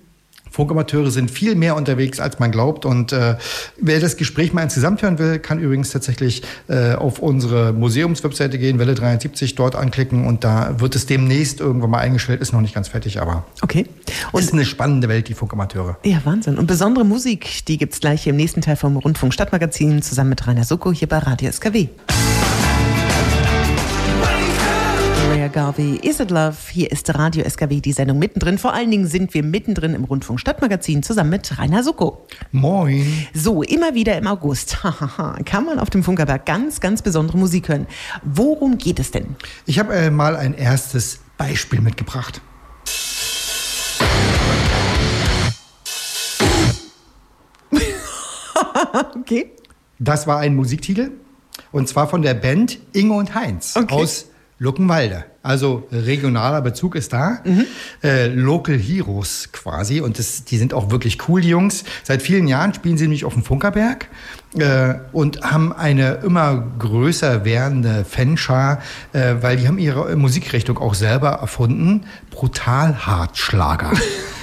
Funkamateure 0.51 1.11
sind 1.11 1.31
viel 1.31 1.55
mehr 1.55 1.77
unterwegs, 1.77 2.21
als 2.21 2.39
man 2.39 2.51
glaubt. 2.51 2.85
Und 2.85 3.13
äh, 3.13 3.37
wer 3.81 4.01
das 4.01 4.17
Gespräch 4.17 4.53
mal 4.53 4.63
insgesamt 4.63 5.03
hören 5.03 5.19
will, 5.19 5.39
kann 5.39 5.59
übrigens 5.59 5.91
tatsächlich 5.91 6.43
äh, 6.69 6.95
auf 6.95 7.19
unsere 7.19 7.73
Museumswebseite 7.73 8.59
gehen, 8.59 8.79
Welle 8.79 8.95
73, 8.95 9.55
dort 9.55 9.77
anklicken 9.77 10.27
und 10.27 10.45
da 10.45 10.81
wird 10.81 10.97
es 10.97 11.07
demnächst 11.07 11.61
irgendwann 11.61 11.91
mal 11.91 11.99
eingestellt. 11.99 12.41
Ist 12.41 12.53
noch 12.53 12.61
nicht 12.61 12.75
ganz 12.75 12.89
fertig, 12.89 13.21
aber 13.21 13.45
okay. 13.63 13.87
Und 14.33 14.41
ist 14.41 14.53
eine 14.53 14.65
spannende 14.65 15.09
Welt, 15.09 15.29
die 15.29 15.35
Funkamateure. 15.35 15.99
Ja, 16.05 16.21
Wahnsinn. 16.25 16.59
Und 16.59 16.67
besondere 16.67 17.05
Musik, 17.05 17.65
die 17.67 17.79
gibt 17.79 17.95
es 17.95 18.01
gleich 18.01 18.27
im 18.27 18.37
nächsten 18.37 18.61
Teil 18.61 18.77
vom 18.77 18.97
Rundfunk 18.97 19.35
Stadtmagazin 19.35 20.03
zusammen 20.03 20.31
mit 20.31 20.47
Rainer 20.47 20.65
Soko 20.65 20.93
hier 20.93 21.09
bei 21.09 21.19
Radio 21.19 21.51
SKW. 21.51 21.89
Garvey, 25.49 25.97
Is 26.03 26.21
It 26.21 26.31
Love? 26.31 26.57
Hier 26.71 26.91
ist 26.91 27.15
Radio 27.15 27.45
SKW, 27.49 27.81
die 27.81 27.93
Sendung 27.93 28.19
mittendrin. 28.19 28.59
Vor 28.59 28.75
allen 28.75 28.91
Dingen 28.91 29.07
sind 29.07 29.35
wir 29.35 29.43
mittendrin 29.43 29.95
im 29.95 30.05
Rundfunk 30.05 30.41
Stadtmagazin 30.41 31.03
zusammen 31.03 31.31
mit 31.31 31.59
Rainer 31.59 31.83
Sucko. 31.83 32.27
Moin. 32.53 33.27
So, 33.35 33.63
immer 33.63 33.95
wieder 33.95 34.17
im 34.19 34.27
August 34.27 34.79
kann 35.45 35.65
man 35.65 35.79
auf 35.79 35.91
dem 35.91 36.03
Funkerberg 36.03 36.45
ganz, 36.47 36.81
ganz 36.81 37.03
besondere 37.03 37.39
Musik 37.39 37.69
hören. 37.69 37.87
Worum 38.23 38.79
geht 38.79 38.99
es 38.99 39.11
denn? 39.11 39.37
Ich 39.67 39.79
habe 39.79 39.95
äh, 39.95 40.11
mal 40.11 40.37
ein 40.37 40.55
erstes 40.55 41.21
Beispiel 41.37 41.81
mitgebracht. 41.81 42.41
okay. 49.17 49.53
Das 49.99 50.27
war 50.27 50.39
ein 50.39 50.55
Musiktitel 50.55 51.13
und 51.73 51.89
zwar 51.89 52.09
von 52.09 52.23
der 52.23 52.35
Band 52.35 52.79
Inge 52.93 53.15
und 53.15 53.35
Heinz 53.35 53.77
okay. 53.77 53.95
aus 53.95 54.27
Luckenwalde. 54.59 55.25
Also 55.49 55.89
regionaler 55.91 56.61
Bezug 56.61 56.95
ist 56.95 57.15
da. 57.15 57.39
Mhm. 57.43 57.65
Äh, 58.05 58.27
Local 58.27 58.77
Heroes 58.77 59.49
quasi. 59.51 60.03
Und 60.03 60.19
das, 60.19 60.45
die 60.45 60.59
sind 60.59 60.75
auch 60.75 60.91
wirklich 60.91 61.27
cool, 61.27 61.41
die 61.41 61.49
Jungs. 61.49 61.85
Seit 62.03 62.21
vielen 62.21 62.49
Jahren 62.49 62.75
spielen 62.75 62.99
sie 62.99 63.05
nämlich 63.05 63.25
auf 63.25 63.33
dem 63.33 63.43
Funkerberg 63.43 64.09
äh, 64.59 64.97
und 65.13 65.41
haben 65.41 65.73
eine 65.73 66.17
immer 66.17 66.67
größer 66.79 67.47
werdende 67.47 68.05
Fanschar, 68.05 68.83
äh, 69.15 69.37
weil 69.41 69.57
die 69.57 69.67
haben 69.67 69.79
ihre 69.79 70.15
Musikrichtung 70.17 70.77
auch 70.77 70.93
selber 70.93 71.31
erfunden. 71.31 72.05
Brutal 72.31 73.07
Hartschlager. 73.07 73.93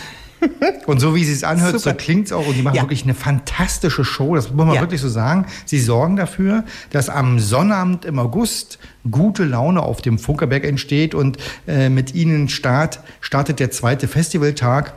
Und 0.86 1.00
so 1.00 1.16
wie 1.16 1.24
sie 1.24 1.34
es 1.34 1.44
anhört, 1.44 1.80
Super. 1.80 1.92
so 1.92 1.96
klingt 1.96 2.28
es 2.28 2.32
auch. 2.32 2.48
Und 2.48 2.56
die 2.56 2.62
machen 2.62 2.76
ja. 2.76 2.82
wirklich 2.84 3.04
eine 3.04 3.14
fantastische 3.14 4.04
Show. 4.04 4.36
Das 4.36 4.52
muss 4.52 4.66
man 4.66 4.76
ja. 4.76 4.82
wirklich 4.82 5.02
so 5.02 5.10
sagen. 5.10 5.46
Sie 5.66 5.80
sorgen 5.80 6.16
dafür, 6.16 6.64
dass 6.92 7.10
am 7.10 7.40
Sonnabend 7.40 8.06
im 8.06 8.20
August 8.20 8.80
gute 9.10 9.44
Laune 9.44 9.82
auf 9.82 10.02
dem 10.02 10.20
Funkerberg 10.20 10.64
entsteht. 10.64 11.16
Und 11.16 11.38
äh, 11.68 11.90
mit 11.90 12.14
ihnen 12.16 12.50
start, 12.50 13.00
startet 13.22 13.60
der 13.60 13.72
zweite 13.72 14.08
Festivaltag. 14.08 14.94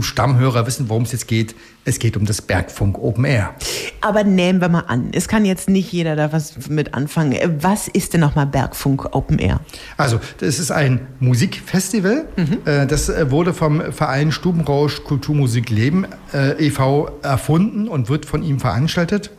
Stammhörer 0.00 0.66
wissen, 0.66 0.88
worum 0.88 1.04
es 1.04 1.12
jetzt 1.12 1.28
geht. 1.28 1.54
Es 1.84 1.98
geht 1.98 2.16
um 2.16 2.26
das 2.26 2.42
Bergfunk 2.42 2.98
Open 2.98 3.24
Air. 3.24 3.54
Aber 4.00 4.24
nehmen 4.24 4.60
wir 4.60 4.68
mal 4.68 4.84
an, 4.88 5.10
es 5.12 5.28
kann 5.28 5.44
jetzt 5.44 5.68
nicht 5.68 5.92
jeder 5.92 6.16
da 6.16 6.32
was 6.32 6.68
mit 6.68 6.94
anfangen. 6.94 7.58
Was 7.60 7.86
ist 7.86 8.12
denn 8.12 8.20
nochmal 8.20 8.46
Bergfunk 8.46 9.14
Open 9.14 9.38
Air? 9.38 9.60
Also, 9.96 10.18
das 10.38 10.58
ist 10.58 10.72
ein 10.72 11.06
Musikfestival. 11.20 12.26
Mhm. 12.36 12.58
Äh, 12.64 12.86
das 12.86 13.08
äh, 13.08 13.30
wurde 13.30 13.54
vom 13.54 13.92
Verein 13.92 14.32
Stubenrausch 14.32 15.04
Kulturmusik 15.04 15.70
Leben 15.70 16.06
äh, 16.34 16.66
e.V. 16.66 17.10
erfunden 17.22 17.88
und 17.88 18.08
wird 18.08 18.26
von 18.26 18.42
ihm 18.42 18.58
veranstaltet. 18.58 19.30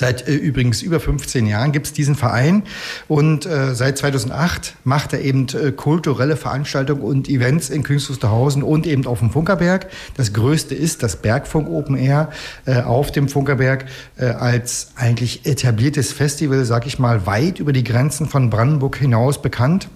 Seit 0.00 0.26
äh, 0.26 0.32
übrigens 0.32 0.80
über 0.80 0.98
15 0.98 1.44
Jahren 1.46 1.72
gibt 1.72 1.88
es 1.88 1.92
diesen 1.92 2.14
Verein 2.14 2.62
und 3.06 3.44
äh, 3.44 3.74
seit 3.74 3.98
2008 3.98 4.76
macht 4.82 5.12
er 5.12 5.20
eben 5.20 5.46
äh, 5.48 5.72
kulturelle 5.72 6.38
Veranstaltungen 6.38 7.02
und 7.02 7.28
Events 7.28 7.68
in 7.68 7.82
Königs 7.82 8.08
Wusterhausen 8.08 8.62
und 8.62 8.86
eben 8.86 9.06
auf 9.06 9.18
dem 9.18 9.30
Funkerberg. 9.30 9.90
Das 10.16 10.32
größte 10.32 10.74
ist 10.74 11.02
das 11.02 11.16
Bergfunk 11.16 11.68
Open 11.68 11.98
Air 11.98 12.30
äh, 12.64 12.80
auf 12.80 13.12
dem 13.12 13.28
Funkerberg 13.28 13.84
äh, 14.16 14.24
als 14.24 14.92
eigentlich 14.96 15.44
etabliertes 15.44 16.14
Festival, 16.14 16.64
sag 16.64 16.86
ich 16.86 16.98
mal, 16.98 17.26
weit 17.26 17.58
über 17.58 17.74
die 17.74 17.84
Grenzen 17.84 18.26
von 18.26 18.48
Brandenburg 18.48 18.96
hinaus 18.96 19.42
bekannt 19.42 19.90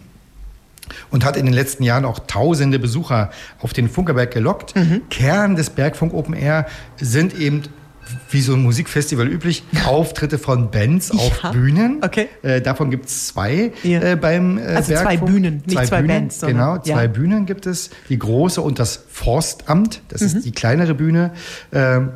und 1.10 1.24
hat 1.24 1.38
in 1.38 1.46
den 1.46 1.54
letzten 1.54 1.82
Jahren 1.82 2.04
auch 2.04 2.18
tausende 2.18 2.78
Besucher 2.78 3.30
auf 3.58 3.72
den 3.72 3.88
Funkerberg 3.88 4.30
gelockt. 4.30 4.76
Mhm. 4.76 5.00
Kern 5.08 5.56
des 5.56 5.70
Bergfunk 5.70 6.12
Open 6.12 6.34
Air 6.34 6.66
sind 7.00 7.40
eben 7.40 7.62
wie 8.30 8.40
so 8.40 8.54
ein 8.54 8.62
Musikfestival 8.62 9.26
üblich, 9.28 9.64
Auftritte 9.86 10.38
von 10.38 10.70
Bands 10.70 11.10
auf 11.10 11.42
ja. 11.42 11.52
Bühnen. 11.52 12.00
Okay. 12.02 12.28
Äh, 12.42 12.60
davon 12.60 12.90
gibt 12.90 13.06
es 13.06 13.28
zwei 13.28 13.72
ja. 13.82 14.00
äh, 14.00 14.16
beim 14.16 14.58
äh, 14.58 14.62
Also 14.62 14.92
Bergfunk. 14.92 14.98
zwei 15.02 15.16
Bühnen, 15.16 15.62
nicht 15.66 15.70
zwei, 15.70 15.86
zwei 15.86 16.02
Bühnen, 16.02 16.16
Bands. 16.16 16.40
Genau, 16.40 16.78
zwei 16.78 17.02
ja. 17.02 17.06
Bühnen 17.08 17.46
gibt 17.46 17.66
es. 17.66 17.90
Die 18.08 18.18
große 18.18 18.60
und 18.60 18.78
das 18.78 19.04
Forstamt, 19.08 20.02
das 20.08 20.20
mhm. 20.20 20.26
ist 20.26 20.44
die 20.44 20.52
kleinere 20.52 20.94
Bühne. 20.94 21.32
Ähm, 21.72 22.10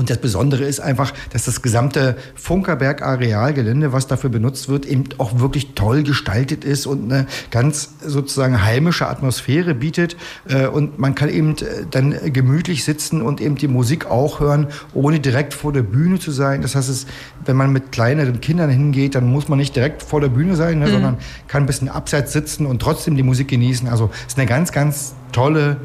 und 0.00 0.08
das 0.08 0.16
Besondere 0.16 0.64
ist 0.64 0.80
einfach, 0.80 1.12
dass 1.30 1.44
das 1.44 1.60
gesamte 1.60 2.16
Funkerberg-Arealgelände, 2.34 3.92
was 3.92 4.06
dafür 4.06 4.30
benutzt 4.30 4.70
wird, 4.70 4.86
eben 4.86 5.04
auch 5.18 5.40
wirklich 5.40 5.74
toll 5.74 6.04
gestaltet 6.04 6.64
ist 6.64 6.86
und 6.86 7.12
eine 7.12 7.26
ganz 7.50 7.90
sozusagen 8.02 8.64
heimische 8.64 9.08
Atmosphäre 9.08 9.74
bietet. 9.74 10.16
Äh, 10.48 10.68
und 10.68 10.98
man 10.98 11.14
kann 11.14 11.28
eben 11.28 11.50
äh, 11.58 11.84
dann 11.90 12.14
gemütlich 12.32 12.82
sitzen 12.82 13.20
und 13.20 13.42
eben 13.42 13.56
die 13.56 13.68
Musik 13.68 14.06
auch 14.06 14.40
hören, 14.40 14.68
ohne 14.94 15.20
direkt 15.20 15.52
vor 15.52 15.70
der 15.70 15.82
Bühne 15.82 16.18
zu 16.18 16.30
sein. 16.30 16.62
Das 16.62 16.74
heißt, 16.74 16.88
es, 16.88 17.06
wenn 17.44 17.56
man 17.56 17.70
mit 17.70 17.92
kleineren 17.92 18.40
Kindern 18.40 18.70
hingeht, 18.70 19.14
dann 19.14 19.26
muss 19.26 19.48
man 19.48 19.58
nicht 19.58 19.76
direkt 19.76 20.02
vor 20.02 20.22
der 20.22 20.28
Bühne 20.28 20.56
sein, 20.56 20.78
ne, 20.78 20.86
mhm. 20.86 20.92
sondern 20.92 21.18
kann 21.46 21.64
ein 21.64 21.66
bisschen 21.66 21.90
abseits 21.90 22.32
sitzen 22.32 22.64
und 22.64 22.80
trotzdem 22.80 23.16
die 23.16 23.22
Musik 23.22 23.48
genießen. 23.48 23.86
Also 23.86 24.08
es 24.22 24.32
ist 24.32 24.38
eine 24.38 24.46
ganz, 24.46 24.72
ganz 24.72 25.14
tolle 25.32 25.76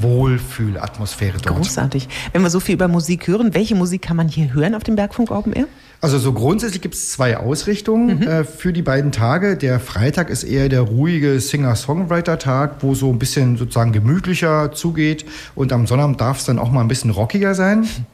Wohlfühlatmosphäre 0.00 1.38
dort. 1.42 1.56
Großartig. 1.56 2.08
Wenn 2.32 2.42
wir 2.42 2.50
so 2.50 2.60
viel 2.60 2.74
über 2.74 2.88
Musik 2.88 3.26
hören, 3.26 3.54
welche 3.54 3.74
Musik 3.74 4.02
kann 4.02 4.16
man 4.16 4.28
hier 4.28 4.52
hören 4.54 4.74
auf 4.74 4.82
dem 4.82 4.96
Bergfunk 4.96 5.30
Open 5.30 5.52
Air? 5.52 5.66
Also 6.00 6.18
so 6.18 6.32
grundsätzlich 6.32 6.82
gibt 6.82 6.94
es 6.94 7.12
zwei 7.12 7.38
Ausrichtungen 7.38 8.18
mhm. 8.18 8.22
äh, 8.22 8.44
für 8.44 8.72
die 8.72 8.82
beiden 8.82 9.10
Tage. 9.10 9.56
Der 9.56 9.80
Freitag 9.80 10.28
ist 10.28 10.44
eher 10.44 10.68
der 10.68 10.82
ruhige 10.82 11.40
Singer-Songwriter-Tag, 11.40 12.82
wo 12.82 12.94
so 12.94 13.10
ein 13.10 13.18
bisschen 13.18 13.56
sozusagen 13.56 13.92
gemütlicher 13.92 14.72
zugeht. 14.72 15.24
Und 15.54 15.72
am 15.72 15.86
Sonnabend 15.86 16.20
darf 16.20 16.40
es 16.40 16.44
dann 16.44 16.58
auch 16.58 16.70
mal 16.70 16.82
ein 16.82 16.88
bisschen 16.88 17.10
rockiger 17.10 17.54
sein. 17.54 17.86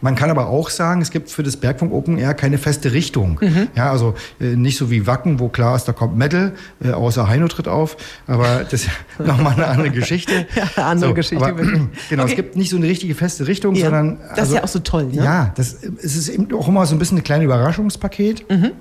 Man 0.00 0.14
kann 0.14 0.30
aber 0.30 0.48
auch 0.48 0.70
sagen, 0.70 1.00
es 1.00 1.10
gibt 1.10 1.30
für 1.30 1.42
das 1.42 1.56
Bergfunk 1.56 1.92
Open 1.92 2.18
Air 2.18 2.34
keine 2.34 2.58
feste 2.58 2.92
Richtung. 2.92 3.38
Mhm. 3.40 3.68
Ja, 3.74 3.90
also 3.90 4.14
äh, 4.40 4.56
nicht 4.56 4.76
so 4.76 4.90
wie 4.90 5.06
Wacken, 5.06 5.40
wo 5.40 5.48
klar 5.48 5.76
ist, 5.76 5.84
da 5.84 5.92
kommt 5.92 6.16
Metal, 6.16 6.52
äh, 6.82 6.90
außer 6.90 7.28
Heino 7.28 7.48
tritt 7.48 7.68
auf. 7.68 7.96
Aber 8.26 8.64
das 8.70 8.84
ist 8.84 8.90
nochmal 9.18 9.54
eine 9.54 9.66
andere 9.66 9.90
Geschichte. 9.90 10.46
ja, 10.76 10.84
andere 10.84 11.10
so, 11.10 11.14
Geschichte. 11.14 11.46
Aber, 11.46 11.62
genau, 12.10 12.22
okay. 12.22 12.30
es 12.30 12.36
gibt 12.36 12.56
nicht 12.56 12.70
so 12.70 12.76
eine 12.76 12.86
richtige 12.86 13.14
feste 13.14 13.46
Richtung, 13.46 13.74
ja. 13.74 13.84
sondern. 13.84 14.18
Das 14.30 14.38
also, 14.38 14.52
ist 14.52 14.56
ja 14.56 14.64
auch 14.64 14.68
so 14.68 14.78
toll, 14.80 15.06
ne? 15.06 15.24
Ja, 15.24 15.52
das, 15.56 15.76
es 16.02 16.16
ist 16.16 16.28
eben 16.28 16.52
auch 16.54 16.68
immer 16.68 16.86
so 16.86 16.94
ein 16.94 16.98
bisschen 16.98 17.18
ein 17.18 17.24
kleines 17.24 17.44
Überraschungspaket. 17.44 18.48
Mhm. 18.50 18.72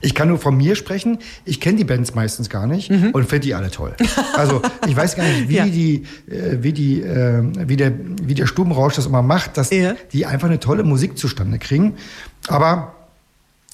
Ich 0.00 0.14
kann 0.14 0.28
nur 0.28 0.38
von 0.38 0.56
mir 0.56 0.76
sprechen. 0.76 1.18
Ich 1.44 1.60
kenne 1.60 1.78
die 1.78 1.84
Bands 1.84 2.14
meistens 2.14 2.48
gar 2.48 2.66
nicht 2.66 2.90
mhm. 2.90 3.10
und 3.10 3.28
finde 3.28 3.40
die 3.40 3.54
alle 3.54 3.70
toll. 3.70 3.94
Also 4.34 4.62
ich 4.86 4.96
weiß 4.96 5.16
gar 5.16 5.24
nicht, 5.24 5.48
wie 5.48 5.56
ja. 5.56 5.66
die, 5.66 6.04
äh, 6.28 6.58
wie 6.62 6.72
die, 6.72 7.02
äh, 7.02 7.42
wie 7.66 7.76
der, 7.76 7.92
wie 8.22 8.34
der 8.34 8.46
Stubenrausch 8.46 8.94
das 8.94 9.06
immer 9.06 9.22
macht, 9.22 9.56
dass 9.56 9.70
ja. 9.70 9.94
die 10.12 10.26
einfach 10.26 10.48
eine 10.48 10.60
tolle 10.60 10.84
Musik 10.84 11.18
zustande 11.18 11.58
kriegen. 11.58 11.94
Aber 12.48 12.99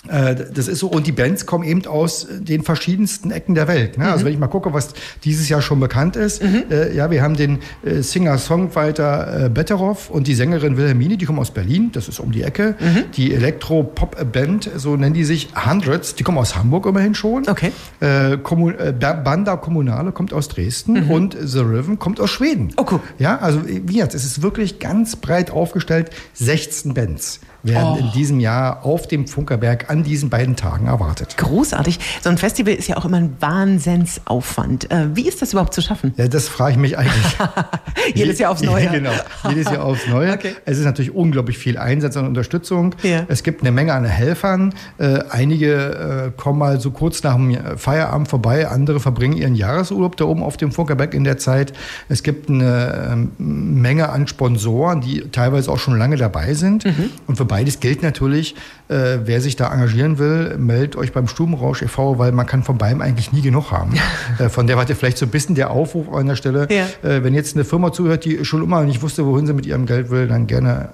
das 0.08 0.68
ist 0.68 0.78
so, 0.78 0.88
und 0.88 1.06
die 1.06 1.12
Bands 1.12 1.46
kommen 1.46 1.64
eben 1.64 1.86
aus 1.86 2.26
den 2.30 2.62
verschiedensten 2.62 3.30
Ecken 3.30 3.54
der 3.54 3.68
Welt. 3.68 3.98
Ne? 3.98 4.04
Also 4.04 4.10
mhm. 4.10 4.16
Also 4.16 4.24
wenn 4.24 4.32
ich 4.32 4.38
mal 4.38 4.48
gucke, 4.48 4.72
was 4.72 4.94
dieses 5.24 5.48
Jahr 5.48 5.60
schon 5.60 5.78
bekannt 5.78 6.16
ist, 6.16 6.42
mhm. 6.42 6.64
äh, 6.70 6.94
ja, 6.94 7.10
wir 7.10 7.22
haben 7.22 7.36
den 7.36 7.58
äh, 7.84 8.00
Singer-Songwriter 8.00 9.44
äh, 9.44 9.48
Betteroff 9.50 10.10
und 10.10 10.26
die 10.26 10.34
Sängerin 10.34 10.76
Wilhelmine, 10.76 11.16
die 11.16 11.26
kommen 11.26 11.38
aus 11.38 11.50
Berlin, 11.50 11.90
das 11.92 12.08
ist 12.08 12.18
um 12.18 12.32
die 12.32 12.42
Ecke. 12.42 12.76
Mhm. 12.80 13.04
Die 13.14 13.34
Elektro-Pop-Band, 13.34 14.70
so 14.76 14.96
nennen 14.96 15.14
die 15.14 15.24
sich 15.24 15.48
Hundreds, 15.54 16.14
die 16.14 16.24
kommen 16.24 16.38
aus 16.38 16.56
Hamburg 16.56 16.86
immerhin 16.86 17.14
schon. 17.14 17.46
Okay. 17.48 17.72
Äh, 18.00 18.38
Kommun 18.38 18.74
äh, 18.78 18.92
Banda 18.92 19.56
Kommunale 19.56 20.12
kommt 20.12 20.32
aus 20.32 20.48
Dresden 20.48 21.04
mhm. 21.04 21.10
und 21.10 21.36
The 21.40 21.60
Rhythm 21.60 21.96
kommt 21.96 22.18
aus 22.20 22.30
Schweden. 22.30 22.72
Oh, 22.78 22.86
cool. 22.90 23.00
Ja, 23.18 23.38
also 23.38 23.60
wie 23.66 23.98
jetzt, 23.98 24.14
es 24.14 24.24
ist 24.24 24.42
wirklich 24.42 24.78
ganz 24.78 25.16
breit 25.16 25.50
aufgestellt, 25.50 26.10
16 26.34 26.94
Bands 26.94 27.40
werden 27.66 27.94
oh. 27.94 27.98
in 27.98 28.12
diesem 28.12 28.40
Jahr 28.40 28.84
auf 28.84 29.06
dem 29.06 29.26
Funkerberg 29.26 29.90
an 29.90 30.02
diesen 30.02 30.30
beiden 30.30 30.56
Tagen 30.56 30.86
erwartet. 30.86 31.36
Großartig. 31.36 31.98
So 32.22 32.30
ein 32.30 32.38
Festival 32.38 32.74
ist 32.74 32.88
ja 32.88 32.96
auch 32.96 33.04
immer 33.04 33.18
ein 33.18 33.36
Wahnsinnsaufwand. 33.40 34.90
Äh, 34.90 35.14
wie 35.14 35.26
ist 35.26 35.42
das 35.42 35.52
überhaupt 35.52 35.74
zu 35.74 35.82
schaffen? 35.82 36.14
Ja, 36.16 36.28
das 36.28 36.48
frage 36.48 36.72
ich 36.72 36.78
mich 36.78 36.98
eigentlich. 36.98 37.36
jedes 38.14 38.38
Jahr 38.38 38.50
aufs 38.52 38.62
Neue. 38.62 38.88
genau, 38.92 39.12
jedes 39.48 39.66
Jahr 39.66 39.84
aufs 39.84 40.06
Neue. 40.06 40.32
Okay. 40.32 40.54
Es 40.64 40.78
ist 40.78 40.84
natürlich 40.84 41.14
unglaublich 41.14 41.58
viel 41.58 41.78
Einsatz 41.78 42.16
und 42.16 42.26
Unterstützung. 42.26 42.94
Ja. 43.02 43.24
Es 43.28 43.42
gibt 43.42 43.62
eine 43.62 43.72
Menge 43.72 43.92
an 43.92 44.04
Helfern. 44.04 44.74
Äh, 44.98 45.20
einige 45.30 46.32
äh, 46.36 46.40
kommen 46.40 46.58
mal 46.58 46.80
so 46.80 46.90
kurz 46.90 47.22
nach 47.22 47.34
dem 47.34 47.56
Feierabend 47.76 48.28
vorbei, 48.28 48.68
andere 48.68 49.00
verbringen 49.00 49.36
ihren 49.36 49.54
Jahresurlaub 49.54 50.16
da 50.16 50.24
oben 50.24 50.42
auf 50.42 50.56
dem 50.56 50.72
Funkerberg 50.72 51.14
in 51.14 51.24
der 51.24 51.38
Zeit. 51.38 51.72
Es 52.08 52.22
gibt 52.22 52.48
eine 52.48 53.10
ähm, 53.12 53.30
Menge 53.38 54.08
an 54.08 54.26
Sponsoren, 54.26 55.00
die 55.00 55.24
teilweise 55.30 55.70
auch 55.70 55.78
schon 55.78 55.98
lange 55.98 56.16
dabei 56.16 56.54
sind. 56.54 56.84
Mhm. 56.84 57.10
Und 57.26 57.36
für 57.36 57.44
beides 57.56 57.80
gilt 57.80 58.02
natürlich, 58.02 58.54
äh, 58.88 59.20
wer 59.24 59.40
sich 59.40 59.56
da 59.56 59.72
engagieren 59.72 60.18
will, 60.18 60.58
meldet 60.58 60.94
euch 60.94 61.14
beim 61.14 61.26
Stubenrausch 61.26 61.80
e.V., 61.80 62.18
weil 62.18 62.32
man 62.32 62.44
kann 62.44 62.62
von 62.62 62.76
beidem 62.76 63.00
eigentlich 63.00 63.32
nie 63.32 63.40
genug 63.40 63.70
haben. 63.70 63.94
äh, 64.38 64.50
von 64.50 64.66
der 64.66 64.76
warte 64.76 64.94
vielleicht 64.94 65.16
so 65.16 65.24
ein 65.24 65.30
bisschen 65.30 65.54
der 65.54 65.70
Aufruf 65.70 66.12
an 66.12 66.26
der 66.26 66.36
Stelle. 66.36 66.68
Ja. 66.70 66.84
Äh, 67.08 67.24
wenn 67.24 67.32
jetzt 67.32 67.56
eine 67.56 67.64
Firma 67.64 67.92
zuhört, 67.92 68.26
die 68.26 68.44
schon 68.44 68.62
immer 68.62 68.82
nicht 68.82 69.00
wusste, 69.00 69.24
wohin 69.24 69.46
sie 69.46 69.54
mit 69.54 69.64
ihrem 69.64 69.86
Geld 69.86 70.10
will, 70.10 70.28
dann 70.28 70.46
gerne 70.46 70.90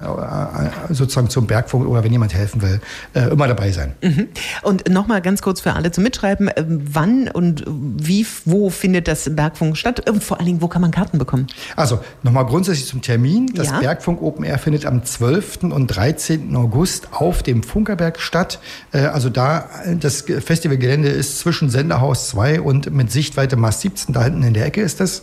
äh, 0.89 0.95
sozusagen 0.95 1.31
zum 1.31 1.49
Bergfunk 1.49 1.85
oder 1.89 2.05
wenn 2.05 2.13
jemand 2.13 2.33
helfen 2.33 2.63
will, 2.63 2.81
äh, 3.15 3.31
immer 3.31 3.49
dabei 3.49 3.73
sein. 3.73 3.95
Mhm. 4.01 4.29
Und 4.63 4.89
nochmal 4.89 5.21
ganz 5.21 5.43
kurz 5.43 5.61
für 5.61 5.73
alle 5.73 5.91
zum 5.91 6.05
Mitschreiben, 6.05 6.47
äh, 6.47 6.65
wann 6.65 7.27
und 7.27 7.65
wie, 7.67 8.25
wo 8.45 8.71
findet 8.71 9.09
das 9.09 9.35
Bergfunk 9.35 9.77
statt? 9.77 10.09
Und 10.09 10.23
vor 10.23 10.39
allen 10.39 10.47
Dingen, 10.47 10.63
wo 10.63 10.69
kann 10.69 10.81
man 10.81 10.93
Karten 10.93 11.19
bekommen? 11.19 11.49
Also 11.75 11.99
nochmal 12.23 12.47
grundsätzlich 12.47 12.87
zum 12.87 13.03
Termin. 13.03 13.51
Das 13.53 13.67
ja. 13.67 13.81
Bergfunk 13.81 14.23
Open 14.23 14.45
Air 14.45 14.59
findet 14.59 14.87
am 14.87 15.05
12. 15.05 15.65
und 15.65 15.89
13. 15.89 16.42
August 16.55 17.09
auf 17.13 17.43
dem 17.43 17.63
Funkerberg 17.63 18.21
statt. 18.21 18.61
Äh, 18.93 19.01
also 19.01 19.29
da, 19.29 19.69
das 20.01 20.23
Festivalgelände 20.23 21.09
ist 21.09 21.39
zwischen 21.39 21.71
Senderhaus 21.71 22.29
2 22.29 22.61
und 22.61 22.91
mit 22.93 23.11
Sichtweite 23.11 23.57
Mast 23.57 23.83
17, 23.83 24.15
da 24.15 24.25
hinten 24.25 24.43
in 24.43 24.55
der 24.55 24.67
Ecke 24.67 24.83
ist 24.83 25.01
das. 25.01 25.23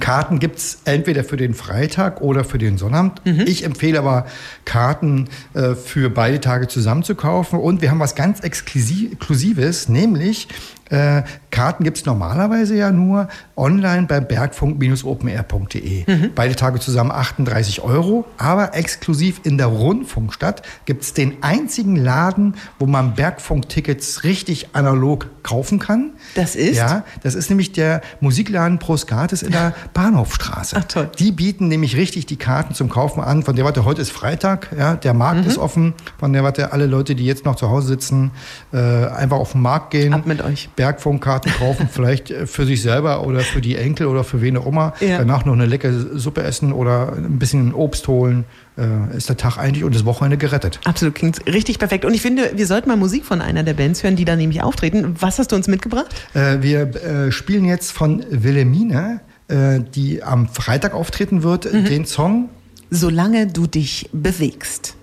Karten 0.00 0.38
gibt 0.38 0.58
es 0.58 0.78
entweder 0.84 1.24
für 1.24 1.36
den 1.36 1.54
Freitag 1.54 2.20
oder 2.20 2.44
für 2.44 2.58
den 2.58 2.78
Sonnabend. 2.78 3.24
Mhm. 3.24 3.44
Ich 3.46 3.64
empfehle 3.64 3.98
aber, 3.98 4.26
Karten 4.64 5.28
äh, 5.54 5.74
für 5.74 6.10
beide 6.10 6.40
Tage 6.40 6.68
zusammen 6.68 7.02
zu 7.02 7.14
kaufen. 7.14 7.58
Und 7.58 7.82
wir 7.82 7.90
haben 7.90 8.00
was 8.00 8.14
ganz 8.14 8.40
Exklusives, 8.40 9.88
nämlich 9.88 10.48
äh, 10.90 11.22
Karten 11.50 11.84
gibt 11.84 11.96
es 11.98 12.04
normalerweise 12.04 12.76
ja 12.76 12.92
nur 12.92 13.28
online 13.56 14.06
bei 14.06 14.20
bergfunk-openair.de. 14.20 16.04
Mhm. 16.06 16.32
Beide 16.34 16.54
Tage 16.54 16.80
zusammen 16.80 17.10
38 17.10 17.82
Euro, 17.82 18.26
aber 18.36 18.74
exklusiv 18.74 19.40
in 19.44 19.58
der 19.58 19.68
Rundfunkstadt 19.68 20.62
gibt 20.84 21.02
es 21.02 21.14
den 21.14 21.42
einzigen 21.42 21.96
Laden, 21.96 22.54
wo 22.78 22.86
man 22.86 23.14
Bergfunk-Tickets 23.14 24.24
richtig 24.24 24.74
analog 24.74 25.28
kaufen 25.42 25.78
kann. 25.78 26.10
Das 26.34 26.56
ist? 26.56 26.76
Ja, 26.76 27.04
das 27.22 27.34
ist 27.34 27.48
nämlich 27.50 27.72
der 27.72 28.02
Musikladen 28.20 28.78
Proskates 28.78 29.42
in 29.42 29.52
der 29.52 29.74
Bahnhofstraße. 29.94 30.76
Ach 30.78 30.84
toll. 30.84 31.10
Die 31.18 31.32
bieten 31.32 31.68
nämlich 31.68 31.96
richtig 31.96 32.26
die 32.26 32.36
Karten 32.36 32.74
zum 32.74 32.90
Kaufen 32.90 33.22
an. 33.22 33.42
Von 33.42 33.56
der 33.56 33.64
Warte, 33.64 33.84
heute 33.84 34.02
ist 34.02 34.10
Freitag, 34.10 34.68
ja, 34.76 34.94
der 34.94 35.14
Markt 35.14 35.42
mhm. 35.42 35.46
ist 35.46 35.58
offen. 35.58 35.94
Von 36.18 36.32
der 36.32 36.44
Warte, 36.44 36.72
alle 36.72 36.86
Leute, 36.86 37.14
die 37.14 37.24
jetzt 37.24 37.44
noch 37.44 37.56
zu 37.56 37.70
Hause 37.70 37.88
sitzen, 37.88 38.32
äh, 38.72 38.78
einfach 38.78 39.38
auf 39.38 39.52
den 39.52 39.62
Markt 39.62 39.90
gehen. 39.90 40.12
Ab 40.12 40.26
mit 40.26 40.42
euch. 40.42 40.68
Bergfunkkarten 40.76 41.52
kaufen, 41.52 41.88
vielleicht 41.90 42.30
äh, 42.30 42.46
für 42.46 42.66
sich 42.66 42.82
selber 42.82 43.26
oder 43.26 43.40
für 43.40 43.60
die 43.60 43.76
Enkel 43.76 44.06
oder 44.06 44.24
für 44.24 44.40
wen 44.40 44.56
auch 44.56 44.66
immer. 44.66 44.94
Ja. 45.00 45.18
Danach 45.18 45.44
noch 45.44 45.54
eine 45.54 45.66
leckere 45.66 46.18
Suppe 46.18 46.42
essen 46.42 46.72
oder 46.72 47.14
ein 47.14 47.38
bisschen 47.38 47.74
Obst 47.74 48.08
holen. 48.08 48.44
Äh, 48.78 49.16
ist 49.16 49.28
der 49.28 49.38
Tag 49.38 49.56
eigentlich 49.56 49.84
und 49.84 49.94
das 49.94 50.04
Wochenende 50.04 50.36
gerettet. 50.36 50.80
Absolut, 50.84 51.14
klingt 51.14 51.46
richtig 51.46 51.78
perfekt. 51.78 52.04
Und 52.04 52.12
ich 52.12 52.20
finde, 52.20 52.52
wir 52.54 52.66
sollten 52.66 52.88
mal 52.88 52.96
Musik 52.96 53.24
von 53.24 53.40
einer 53.40 53.62
der 53.62 53.74
Bands 53.74 54.02
hören, 54.02 54.16
die 54.16 54.26
da 54.26 54.36
nämlich 54.36 54.62
auftreten. 54.62 55.16
Was 55.18 55.38
hast 55.38 55.52
du 55.52 55.56
uns 55.56 55.66
mitgebracht? 55.66 56.14
Äh, 56.34 56.58
wir 56.60 56.94
äh, 56.94 57.32
spielen 57.32 57.64
jetzt 57.64 57.92
von 57.92 58.24
Wilhelmine, 58.30 59.20
äh, 59.48 59.80
die 59.94 60.22
am 60.22 60.48
Freitag 60.48 60.94
auftreten 60.94 61.42
wird, 61.42 61.72
mhm. 61.72 61.86
den 61.86 62.04
Song 62.04 62.50
Solange 62.90 63.48
du 63.48 63.66
dich 63.66 64.08
bewegst. 64.12 64.94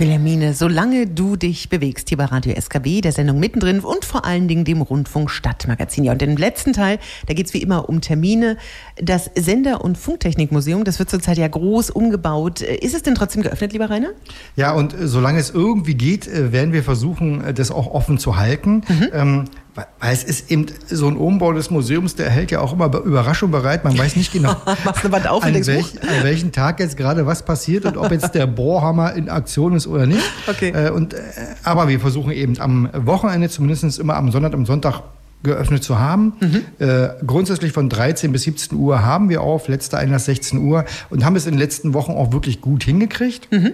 Wilhelmine, 0.00 0.54
solange 0.54 1.06
du 1.06 1.36
dich 1.36 1.68
bewegst 1.68 2.08
hier 2.08 2.16
bei 2.16 2.24
Radio 2.24 2.58
SKW, 2.58 3.02
der 3.02 3.12
Sendung 3.12 3.38
mittendrin 3.38 3.80
und 3.80 4.06
vor 4.06 4.24
allen 4.24 4.48
Dingen 4.48 4.64
dem 4.64 4.80
Rundfunk 4.80 5.30
Stadtmagazin. 5.30 6.04
Ja, 6.04 6.12
und 6.12 6.22
im 6.22 6.38
letzten 6.38 6.72
Teil, 6.72 6.98
da 7.26 7.34
geht 7.34 7.46
es 7.46 7.52
wie 7.52 7.60
immer 7.60 7.86
um 7.90 8.00
Termine. 8.00 8.56
Das 8.96 9.30
Sender- 9.36 9.84
und 9.84 9.98
Funktechnikmuseum, 9.98 10.84
das 10.84 10.98
wird 10.98 11.10
zurzeit 11.10 11.36
ja 11.36 11.46
groß 11.46 11.90
umgebaut. 11.90 12.62
Ist 12.62 12.94
es 12.94 13.02
denn 13.02 13.14
trotzdem 13.14 13.42
geöffnet, 13.42 13.74
lieber 13.74 13.90
Rainer? 13.90 14.08
Ja, 14.56 14.72
und 14.72 14.94
solange 14.98 15.38
es 15.38 15.50
irgendwie 15.50 15.94
geht, 15.94 16.26
äh, 16.26 16.50
werden 16.50 16.72
wir 16.72 16.82
versuchen, 16.82 17.44
äh, 17.44 17.52
das 17.52 17.70
auch 17.70 17.86
offen 17.88 18.16
zu 18.16 18.38
halten. 18.38 18.82
Mhm. 18.88 19.08
Ähm, 19.12 19.44
weil 19.74 20.12
es 20.12 20.24
ist 20.24 20.50
eben 20.50 20.66
so 20.88 21.08
ein 21.08 21.16
Umbau 21.16 21.52
des 21.52 21.70
Museums, 21.70 22.14
der 22.16 22.30
hält 22.30 22.50
ja 22.50 22.60
auch 22.60 22.72
immer 22.72 22.86
Überraschung 22.86 23.50
bereit. 23.50 23.84
Man 23.84 23.96
weiß 23.96 24.16
nicht 24.16 24.32
genau, 24.32 24.50
auf 25.30 25.44
an, 25.44 25.54
welch, 25.54 26.02
an 26.02 26.24
welchem 26.24 26.52
Tag 26.52 26.80
jetzt 26.80 26.96
gerade 26.96 27.26
was 27.26 27.44
passiert 27.44 27.84
und 27.84 27.96
ob 27.96 28.10
jetzt 28.10 28.34
der 28.34 28.46
Bohrhammer 28.46 29.14
in 29.14 29.28
Aktion 29.28 29.74
ist 29.74 29.86
oder 29.86 30.06
nicht. 30.06 30.22
Okay. 30.46 30.70
Äh, 30.70 30.90
und, 30.90 31.14
äh, 31.14 31.18
aber 31.62 31.88
wir 31.88 32.00
versuchen 32.00 32.32
eben 32.32 32.60
am 32.60 32.88
Wochenende, 32.94 33.48
zumindest 33.48 33.98
immer 33.98 34.16
am 34.16 34.30
Sonntag, 34.32 34.54
am 34.54 34.66
Sonntag 34.66 35.02
geöffnet 35.42 35.82
zu 35.82 35.98
haben. 35.98 36.34
Mhm. 36.40 36.62
Äh, 36.78 37.08
grundsätzlich 37.26 37.72
von 37.72 37.88
13 37.88 38.32
bis 38.32 38.42
17 38.42 38.76
Uhr 38.76 39.02
haben 39.02 39.28
wir 39.28 39.40
auf, 39.40 39.68
letzter 39.68 39.98
Einlass 39.98 40.26
16 40.26 40.58
Uhr 40.58 40.84
und 41.08 41.24
haben 41.24 41.36
es 41.36 41.46
in 41.46 41.52
den 41.52 41.60
letzten 41.60 41.94
Wochen 41.94 42.12
auch 42.12 42.32
wirklich 42.32 42.60
gut 42.60 42.84
hingekriegt. 42.84 43.50
Mhm. 43.50 43.72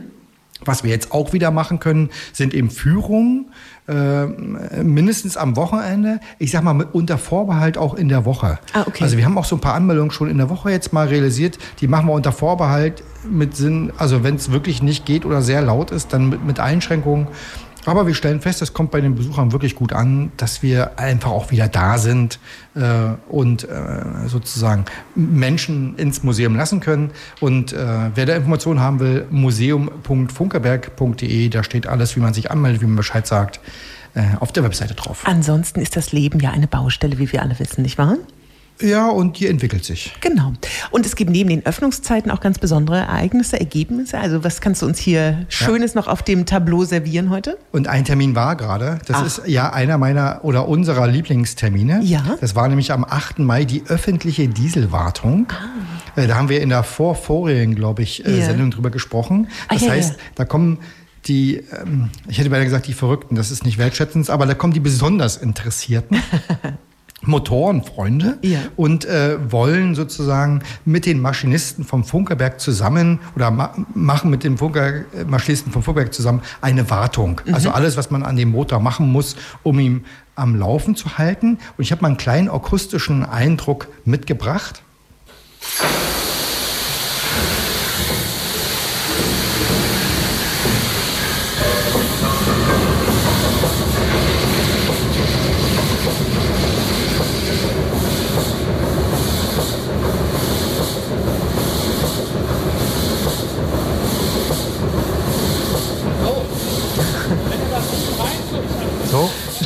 Was 0.67 0.85
wir 0.85 0.91
jetzt 0.91 1.13
auch 1.13 1.33
wieder 1.33 1.51
machen 1.51 1.81
können, 1.81 2.11
sind 2.33 2.55
eben 2.55 2.71
Führungen, 2.71 3.47
äh, 3.89 4.27
mindestens 4.83 5.37
am 5.37 5.57
Wochenende. 5.57 6.21
Ich 6.39 6.51
sag 6.51 6.63
mal, 6.63 6.75
mit, 6.75 6.89
unter 6.93 7.19
Vorbehalt 7.19 7.79
auch 7.79 7.95
in 7.95 8.09
der 8.09 8.25
Woche. 8.25 8.59
Ah, 8.73 8.85
okay. 8.87 9.05
Also 9.05 9.17
wir 9.17 9.25
haben 9.25 9.39
auch 9.39 9.45
so 9.45 9.57
ein 9.57 9.61
paar 9.61 9.75
Anmeldungen 9.75 10.11
schon 10.11 10.29
in 10.29 10.39
der 10.39 10.51
Woche 10.51 10.71
jetzt 10.71 10.93
mal 10.93 11.07
realisiert. 11.07 11.59
Die 11.81 11.89
machen 11.89 12.07
wir 12.07 12.13
unter 12.13 12.33
Vorbehalt 12.33 13.03
mit 13.31 13.57
Sinn, 13.57 13.93
also 13.99 14.25
wenn 14.25 14.37
es 14.37 14.51
wirklich 14.51 14.83
nicht 14.83 15.07
geht 15.07 15.25
oder 15.25 15.43
sehr 15.43 15.63
laut 15.63 15.91
ist, 15.91 16.13
dann 16.13 16.29
mit, 16.29 16.45
mit 16.45 16.61
Einschränkungen. 16.61 17.29
Aber 17.87 18.07
wir 18.07 18.15
stellen 18.15 18.41
fest, 18.41 18.63
es 18.63 18.73
kommt 18.75 18.91
bei 18.91 19.01
den 19.01 19.15
Besuchern 19.15 19.53
wirklich 19.53 19.77
gut 19.77 19.93
an, 19.93 20.33
dass 20.37 20.63
wir 20.63 20.99
einfach 20.99 21.31
auch 21.31 21.51
wieder 21.51 21.69
da 21.69 21.99
sind 21.99 22.39
äh, 22.75 23.11
und 23.29 23.65
äh, 23.65 24.27
sozusagen 24.27 24.87
Menschen 25.15 25.97
ins 25.97 26.23
Museum 26.23 26.57
lassen 26.57 26.81
können. 26.81 27.11
Und 27.41 27.73
äh, 27.73 28.11
wer 28.15 28.27
da 28.27 28.37
Informationen 28.37 28.81
haben 28.81 29.01
will, 29.01 29.27
museum.funkerberg.de, 29.31 31.49
da 31.49 31.63
steht 31.63 31.87
alles, 31.87 32.17
wie 32.17 32.21
man 32.21 32.35
sich 32.35 32.51
anmeldet, 32.51 32.83
wie 32.83 32.87
man 32.87 32.97
Bescheid 32.97 33.27
sagt, 33.27 33.61
äh, 34.15 34.23
auf 34.41 34.51
der 34.51 34.65
Webseite 34.65 34.95
drauf. 34.95 35.23
Ansonsten 35.25 35.81
ist 35.81 35.97
das 35.97 36.13
Leben 36.13 36.41
ja 36.41 36.51
eine 36.51 36.67
Baustelle, 36.67 37.19
wie 37.19 37.31
wir 37.33 37.43
alle 37.43 37.59
wissen, 37.59 37.83
nicht 37.83 37.99
wahr? 37.99 38.17
Ja, 38.81 39.09
und 39.09 39.39
die 39.41 39.47
entwickelt 39.47 39.85
sich. 39.85 40.15
Genau. 40.21 40.53
Und 40.91 41.07
es 41.07 41.17
gibt 41.17 41.31
neben 41.31 41.49
den 41.49 41.65
Öffnungszeiten 41.65 42.31
auch 42.31 42.41
ganz 42.41 42.59
besondere 42.59 42.99
Ereignisse, 42.99 43.59
Ergebnisse. 43.59 44.19
Also 44.19 44.45
was 44.45 44.61
kannst 44.61 44.83
du 44.83 44.87
uns 44.87 44.99
hier 44.99 45.47
Schönes 45.49 45.95
noch 45.95 46.09
auf 46.09 46.23
dem 46.23 46.45
Tableau 46.47 46.85
servieren 46.85 47.31
heute? 47.31 47.57
Und 47.73 47.89
ein 47.89 48.05
Termin 48.05 48.35
war 48.35 48.55
gerade, 48.57 48.99
das 49.07 49.17
Ach. 49.17 49.27
ist 49.27 49.43
ja 49.47 49.73
einer 49.73 49.97
meiner 49.97 50.41
oder 50.43 50.69
unserer 50.69 51.07
Lieblingstermine. 51.07 52.01
Ja. 52.03 52.37
Das 52.41 52.55
war 52.55 52.69
nämlich 52.69 52.93
am 52.93 53.05
8. 53.05 53.39
Mai 53.39 53.65
die 53.65 53.83
öffentliche 53.89 54.49
Dieselwartung. 54.49 55.47
Äh, 56.15 56.27
Da 56.27 56.37
haben 56.37 56.49
wir 56.49 56.61
in 56.61 56.69
der 56.69 56.83
vorvorigen, 56.83 57.75
glaube 57.75 58.03
ich, 58.03 58.25
äh, 58.25 58.29
Ah. 58.29 58.31
Ja. 58.37 58.47
Sendung 58.47 58.71
drüber 58.71 58.91
gesprochen. 58.91 59.49
Ah, 59.69 59.75
Das 59.75 59.83
ja, 59.85 59.91
heißt, 59.93 60.11
ja. 60.13 60.17
da 60.35 60.45
kommen 60.45 60.79
die, 61.27 61.57
ähm, 61.57 62.11
ich 62.29 62.39
hätte 62.39 62.51
beinahe 62.51 62.67
gesagt, 62.67 62.87
die 62.87 62.93
Verrückten, 62.93 63.35
das 63.37 63.51
ist 63.51 63.65
nicht 63.65 63.79
wertschätzend, 63.79 64.29
aber 64.31 64.45
da 64.47 64.55
kommen 64.55 64.73
die 64.75 64.81
besonders 64.81 65.37
Interessierten. 65.39 66.19
Motorenfreunde 67.23 68.39
Ja. 68.43 68.59
und 68.77 69.05
äh, 69.05 69.39
wollen 69.51 69.95
sozusagen 69.95 70.63
mit 70.85 71.07
den 71.07 71.21
Maschinisten 71.21 71.85
vom 71.85 72.05
Funkerberg 72.05 72.61
zusammen 72.61 73.21
oder 73.35 73.51
ma 73.51 73.75
machen 73.95 74.31
mit 74.31 74.45
den 74.45 74.59
Funker 74.59 74.89
äh, 75.15 75.25
Maschinisten 75.27 75.73
vom 75.73 75.83
Funkerberg 75.83 76.13
zusammen 76.15 76.43
eine 76.61 76.89
Wartung. 76.91 77.41
Also 77.51 77.71
alles, 77.71 77.97
was 77.97 78.11
man 78.11 78.23
an 78.23 78.37
dem 78.37 78.51
Motor 78.51 78.81
machen 78.81 79.11
muss, 79.11 79.37
um 79.63 79.79
ihn 79.81 80.05
am 80.35 80.55
Laufen 80.57 80.95
zu 80.95 81.17
halten. 81.19 81.59
Und 81.77 81.85
ich 81.85 81.91
habe 81.93 82.03
mal 82.03 82.09
einen 82.09 82.17
kleinen 82.19 82.49
akustischen 82.51 83.25
Eindruck 83.25 83.89
mitgebracht. 84.05 84.83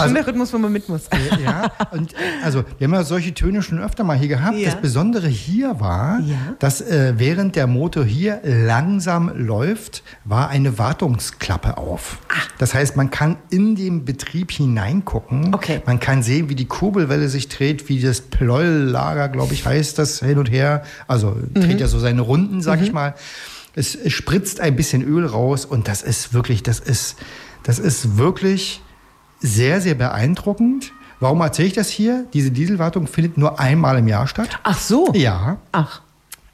Schon 0.05 0.15
der 0.15 0.27
Rhythmus, 0.27 0.53
wo 0.53 0.59
man 0.59 0.73
mit 0.73 0.89
muss. 0.89 1.03
ja, 1.43 1.71
und 1.93 2.13
äh, 2.13 2.17
also 2.45 2.65
wir 2.79 2.87
haben 2.87 2.95
ja 2.95 3.05
solche 3.05 3.33
Töne 3.35 3.63
schon 3.63 3.79
öfter 3.81 4.05
mal 4.05 4.17
hier 4.17 4.29
gehabt. 4.29 4.57
Ja. 4.57 4.71
Das 4.71 4.81
Besondere 4.81 5.29
hier 5.29 5.81
war, 5.81 6.21
Ja. 6.21 6.37
dass 6.59 6.81
äh, 6.81 7.15
während 7.17 7.57
der 7.57 7.67
Motor 7.67 8.05
hier 8.05 8.41
langsam 8.45 9.31
läuft, 9.35 10.03
war 10.25 10.49
eine 10.49 10.79
Wartungsklappe 10.79 11.77
auf. 11.79 12.19
Ah. 12.29 12.35
Das 12.59 12.75
heißt, 12.75 12.97
man 12.97 13.11
kann 13.11 13.37
in 13.51 13.77
den 13.77 14.05
Betrieb 14.05 14.51
hineingucken. 14.53 15.55
Okay. 15.55 15.81
Man 15.87 16.01
kann 16.01 16.23
sehen, 16.23 16.49
wie 16.49 16.55
die 16.55 16.67
Kurbelwelle 16.67 17.29
sich 17.29 17.49
dreht, 17.49 17.89
wie 17.89 18.01
das 18.01 18.21
Pleuellager, 18.21 19.29
glaube 19.29 19.55
ich, 19.55 19.65
heißt 19.65 19.99
das 19.99 20.21
hin 20.21 20.39
und 20.39 20.51
her. 20.51 20.83
Also 21.07 21.31
Mhm. 21.31 21.55
dreht 21.55 21.81
ja 21.81 21.87
so 21.89 21.99
seine 21.99 22.21
Runden, 22.21 22.61
sag 22.63 22.83
ich 22.83 22.93
mal. 22.93 23.15
Es, 23.75 23.95
es 23.95 24.13
spritzt 24.13 24.61
ein 24.61 24.75
bisschen 24.77 25.03
Öl 25.03 25.25
raus 25.27 25.65
und 25.65 25.87
das 25.89 26.03
ist 26.03 26.35
wirklich, 26.35 26.63
das 26.63 26.81
ist, 26.81 27.17
das 27.63 27.79
ist 27.79 28.17
wirklich 28.19 28.83
sehr, 29.41 29.81
sehr 29.81 29.95
beeindruckend. 29.95 30.93
Warum 31.19 31.41
erzähle 31.41 31.69
ich 31.69 31.75
das 31.75 31.89
hier? 31.89 32.27
Diese 32.33 32.51
Dieselwartung 32.51 33.07
findet 33.07 33.37
nur 33.37 33.61
einmal 33.61 33.99
im 33.99 34.09
Jahr 34.09 34.27
statt. 34.27 34.59
Ach 34.63 34.79
so. 34.79 35.13
Ja, 35.15 35.59
Ach. 35.73 36.03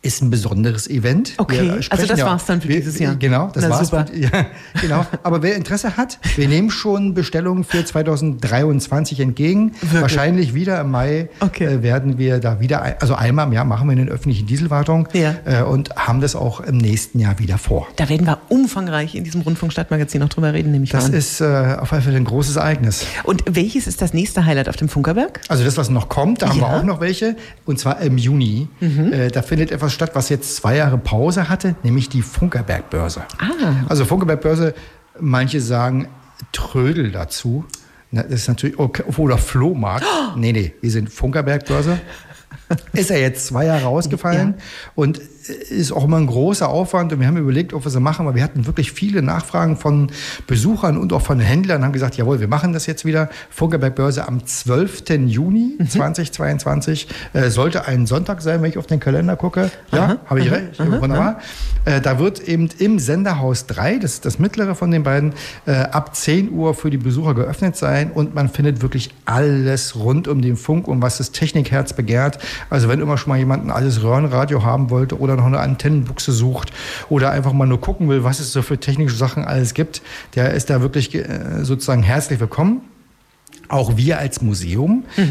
Ist 0.07 0.23
ein 0.23 0.31
besonderes 0.31 0.89
Event. 0.89 1.33
Okay, 1.39 1.71
also 1.91 2.07
das 2.07 2.21
war's 2.23 2.47
dann 2.47 2.61
für 2.61 2.69
wir, 2.69 2.77
dieses 2.77 2.99
Jahr. 2.99 3.17
Genau, 3.17 3.51
das 3.53 3.65
Na, 3.65 3.71
war's. 3.71 3.89
super. 3.89 4.07
Für, 4.07 4.17
ja, 4.21 4.47
genau. 4.81 5.05
Aber 5.23 5.43
wer 5.43 5.57
Interesse 5.57 5.97
hat, 5.97 6.19
wir 6.37 6.49
nehmen 6.49 6.71
schon 6.71 7.15
Bestellungen 7.15 7.65
für 7.65 7.85
2023 7.85 9.21
entgegen. 9.21 9.73
Wirklich? 9.81 10.01
Wahrscheinlich 10.03 10.55
wieder 10.55 10.81
im 10.81 10.91
Mai 10.91 11.29
Okay. 11.41 11.65
äh, 11.67 11.83
werden 11.83 12.19
wir 12.19 12.39
da 12.39 12.61
wieder, 12.61 13.01
also 13.01 13.15
einmal 13.15 13.47
im 13.47 13.53
Jahr 13.53 13.65
machen 13.65 13.89
wir 13.89 13.93
eine 13.93 14.11
öffentliche 14.11 14.45
Dieselwartung 14.45 15.09
Ja. 15.13 15.35
äh, 15.45 15.63
und 15.63 15.95
haben 15.97 16.21
das 16.21 16.37
auch 16.37 16.61
im 16.61 16.77
nächsten 16.79 17.19
Jahr 17.19 17.39
wieder 17.39 17.59
vor. 17.59 17.89
Da 17.97 18.09
werden 18.09 18.27
wir 18.27 18.39
umfangreich 18.49 19.15
in 19.15 19.25
diesem 19.25 19.41
Rundfunkstadtmagazin 19.43 20.21
noch 20.21 20.29
drüber 20.29 20.53
reden, 20.53 20.73
nehme 20.73 20.85
ich 20.85 20.93
mal 20.93 20.99
Das 21.01 21.09
an. 21.09 21.15
ist 21.15 21.41
äh, 21.41 21.77
auf 21.81 21.91
jeden 21.93 22.03
Fall 22.05 22.15
ein 22.15 22.25
großes 22.25 22.57
Ereignis. 22.57 23.05
Und 23.25 23.43
welches 23.49 23.87
ist 23.87 24.03
das 24.03 24.13
nächste 24.15 24.45
Highlight 24.45 24.69
auf 24.69 24.77
dem 24.77 24.89
Funkerberg? 24.89 25.41
Also 25.49 25.65
das, 25.65 25.77
was 25.77 25.91
noch 25.91 26.09
kommt, 26.09 26.43
da 26.43 26.49
haben 26.49 26.59
Ja. 26.61 26.67
Mhm. 26.69 26.71
wir 26.73 26.77
auch 26.79 26.85
noch 26.85 27.01
welche. 27.01 27.37
Und 27.65 27.79
zwar 27.79 28.01
im 28.01 28.19
Juni. 28.19 28.69
Äh, 28.81 29.31
da 29.31 29.43
findet 29.43 29.71
etwas 29.73 29.93
statt, 29.97 30.13
was 30.15 30.29
jetzt 30.29 30.55
zwei 30.55 30.77
Jahre 30.77 30.99
Pause 30.99 31.49
hatte, 31.49 31.75
nämlich 31.83 32.09
die 32.09 32.23
Funkerberg-Börse. 32.23 33.25
Ah. 33.39 33.85
Also 33.89 34.05
Funkerberg-Börse, 34.05 34.75
manche 35.19 35.61
sagen 35.61 36.09
Trödel 36.53 37.11
dazu. 37.11 37.65
Das 38.13 38.27
ist 38.27 38.49
natürlich, 38.49 38.79
okay, 38.79 39.03
oder 39.17 39.37
Flohmarkt. 39.37 40.07
Nee, 40.37 40.53
nee, 40.53 40.75
wir 40.81 40.91
sind 40.91 41.11
Funkerberg-Börse. 41.11 41.99
Ist 42.93 43.11
ja 43.11 43.17
jetzt 43.17 43.47
zwei 43.47 43.67
Jahre 43.67 43.87
ausgefallen 43.87 44.55
und 44.95 45.21
ist 45.49 45.93
auch 45.93 46.05
immer 46.05 46.19
ein 46.19 46.27
großer 46.27 46.69
Aufwand. 46.69 47.13
Und 47.13 47.21
wir 47.21 47.27
haben 47.27 47.37
überlegt, 47.37 47.73
ob 47.73 47.85
wir 47.85 47.91
sie 47.91 48.01
machen, 48.01 48.27
aber 48.27 48.35
wir 48.35 48.43
hatten 48.43 48.67
wirklich 48.67 48.93
viele 48.93 49.23
Nachfragen 49.23 49.77
von 49.77 50.11
Besuchern 50.47 50.97
und 50.97 51.13
auch 51.13 51.23
von 51.23 51.41
Händlern 51.41 51.79
und 51.79 51.85
haben 51.85 51.93
gesagt, 51.93 52.17
jawohl, 52.17 52.41
wir 52.41 52.49
machen 52.49 52.73
das 52.73 52.87
jetzt 52.87 53.05
wieder. 53.05 53.29
Funkerberg-Börse 53.51 54.27
am 54.27 54.45
12. 54.45 55.05
Juni 55.27 55.79
2022. 55.89 57.09
Äh, 57.33 57.51
sollte 57.51 57.87
ein 57.87 58.07
Sonntag 58.07 58.43
sein, 58.43 58.63
wenn 58.63 58.71
ich 58.71 58.79
auf 58.79 58.87
den 58.87 59.01
Kalender 59.01 59.37
gucke. 59.37 59.71
Ja, 59.93 60.19
habe 60.27 60.41
ich 60.41 60.51
recht. 60.51 60.79
Wunderbar. 60.79 61.41
Äh, 61.85 62.01
da 62.01 62.19
wird 62.19 62.41
eben 62.41 62.69
im 62.79 62.99
Senderhaus 62.99 63.67
3, 63.67 63.99
das 63.99 64.15
ist 64.15 64.25
das 64.25 64.39
mittlere 64.39 64.75
von 64.75 64.91
den 64.91 65.03
beiden, 65.03 65.35
äh, 65.67 65.73
ab 65.73 66.17
10 66.17 66.51
Uhr 66.53 66.75
für 66.75 66.91
die 66.91 66.99
Besucher 66.99 67.35
geöffnet 67.35 67.77
sein 67.77 68.11
und 68.11 68.35
man 68.35 68.49
findet 68.49 68.83
wirklich 68.83 69.15
alles 69.25 69.97
rund 69.97 70.29
um 70.29 70.43
den 70.43 70.57
Funk 70.57 70.89
und 70.89 71.03
was 71.03 71.19
das 71.19 71.31
Technikherz 71.31 71.93
begehrt. 71.93 72.39
Also 72.71 72.89
wenn 72.89 73.01
immer 73.01 73.17
schon 73.19 73.31
mal 73.31 73.39
jemand 73.39 73.65
ein 73.65 73.71
altes 73.71 74.03
Röhrenradio 74.03 74.65
haben 74.65 74.91
wollte 74.91 75.19
oder 75.21 75.36
noch 75.37 75.47
eine 75.47 75.61
Antennenbuchse 75.61 76.33
sucht 76.33 76.73
oder 77.09 77.31
einfach 77.31 77.53
mal 77.53 77.67
nur 77.67 77.81
gucken 77.81 78.09
will, 78.09 78.25
was 78.25 78.41
es 78.41 78.53
so 78.53 78.63
für 78.63 78.79
technische 78.79 79.17
Sachen 79.17 79.45
alles 79.45 79.75
gibt, 79.75 80.03
der 80.35 80.55
ist 80.55 80.71
da 80.71 80.81
wirklich 80.81 81.15
äh, 81.15 81.65
sozusagen 81.65 82.03
herzlich 82.03 82.41
willkommen. 82.41 82.83
Auch 83.69 83.97
wir 83.97 84.21
als 84.21 84.43
Museum 84.43 85.03
äh, 85.19 85.23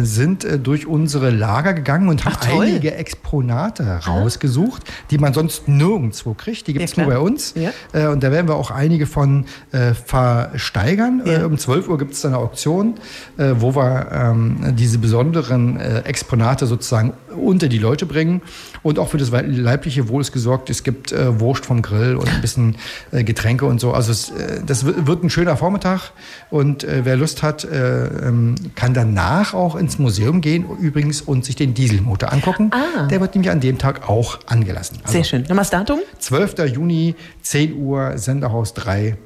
äh, 0.00 0.04
sind 0.04 0.44
äh, 0.44 0.58
durch 0.58 0.84
unsere 0.88 1.30
Lager 1.30 1.74
gegangen 1.74 2.08
und 2.08 2.24
haben 2.24 2.34
toll. 2.40 2.66
einige 2.66 2.94
Exponate 2.96 4.00
rausgesucht, 4.04 4.82
die 5.12 5.18
man 5.18 5.32
sonst 5.32 5.68
nirgendwo 5.68 6.34
kriegt. 6.34 6.66
Die 6.66 6.72
gibt 6.72 6.86
es 6.86 6.96
Ja, 6.96 7.04
nur 7.04 7.12
bei 7.12 7.20
uns. 7.20 7.54
Ja. 7.54 7.70
Äh, 7.92 8.08
und 8.08 8.24
da 8.24 8.32
werden 8.32 8.48
wir 8.48 8.56
auch 8.56 8.72
einige 8.72 9.06
von 9.06 9.44
äh, 9.70 9.94
versteigern. 9.94 11.22
Ja. 11.24 11.42
Äh, 11.42 11.44
um 11.44 11.56
12 11.56 11.88
Uhr 11.88 11.98
gibt 11.98 12.14
es 12.14 12.22
dann 12.22 12.34
eine 12.34 12.42
Auktion, 12.42 12.94
wo 13.36 13.74
wir 13.76 14.08
ähm, 14.12 14.74
diese 14.76 14.98
besonderen 14.98 15.78
Exponate 16.04 16.66
sozusagen 16.66 17.12
unter 17.40 17.68
die 17.68 17.78
Leute 17.78 18.06
bringen. 18.06 18.42
Und 18.82 18.98
auch 18.98 19.10
für 19.10 19.18
das 19.18 19.30
leibliche 19.30 20.08
Wohl 20.08 20.20
ist 20.20 20.32
gesorgt. 20.32 20.68
Es 20.68 20.82
gibt 20.82 21.14
Wurst 21.38 21.64
vom 21.64 21.80
Grill 21.82 22.16
und 22.16 22.28
ein 22.28 22.40
bisschen 22.40 22.76
Getränke 23.12 23.66
und 23.66 23.80
so. 23.80 23.92
Also 23.92 24.10
es, 24.10 24.32
das 24.66 24.84
wi- 24.84 25.06
wird 25.06 25.22
ein 25.22 25.30
schöner 25.30 25.56
Vormittag. 25.56 26.10
Und 26.50 26.84
wer 26.88 27.16
Lust 27.16 27.31
hat, 27.40 27.64
äh, 27.64 28.06
ähm, 28.28 28.56
kann 28.74 28.94
danach 28.94 29.54
auch 29.54 29.76
ins 29.76 29.98
Museum 29.98 30.40
gehen 30.40 30.66
übrigens 30.80 31.22
und 31.22 31.44
sich 31.44 31.56
den 31.56 31.72
Dieselmotor 31.72 32.32
angucken. 32.32 32.70
Ah. 32.72 33.06
Der 33.06 33.20
wird 33.20 33.34
nämlich 33.34 33.50
an 33.50 33.60
dem 33.60 33.78
Tag 33.78 34.08
auch 34.08 34.40
angelassen. 34.46 34.98
Also 35.02 35.12
Sehr 35.12 35.24
schön. 35.24 35.42
Nochmal 35.42 35.58
das 35.58 35.70
Datum? 35.70 36.00
12. 36.18 36.66
Juni, 36.74 37.14
10 37.42 37.76
Uhr, 37.76 38.18
Senderhaus 38.18 38.74
3. 38.74 39.16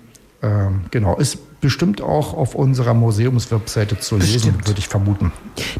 Ähm, 0.46 0.84
genau, 0.90 1.16
ist 1.16 1.60
bestimmt 1.60 2.00
auch 2.00 2.34
auf 2.34 2.54
unserer 2.54 2.94
Museumswebseite 2.94 3.98
zu 3.98 4.16
lesen, 4.16 4.54
würde 4.66 4.78
ich 4.78 4.86
vermuten. 4.86 5.32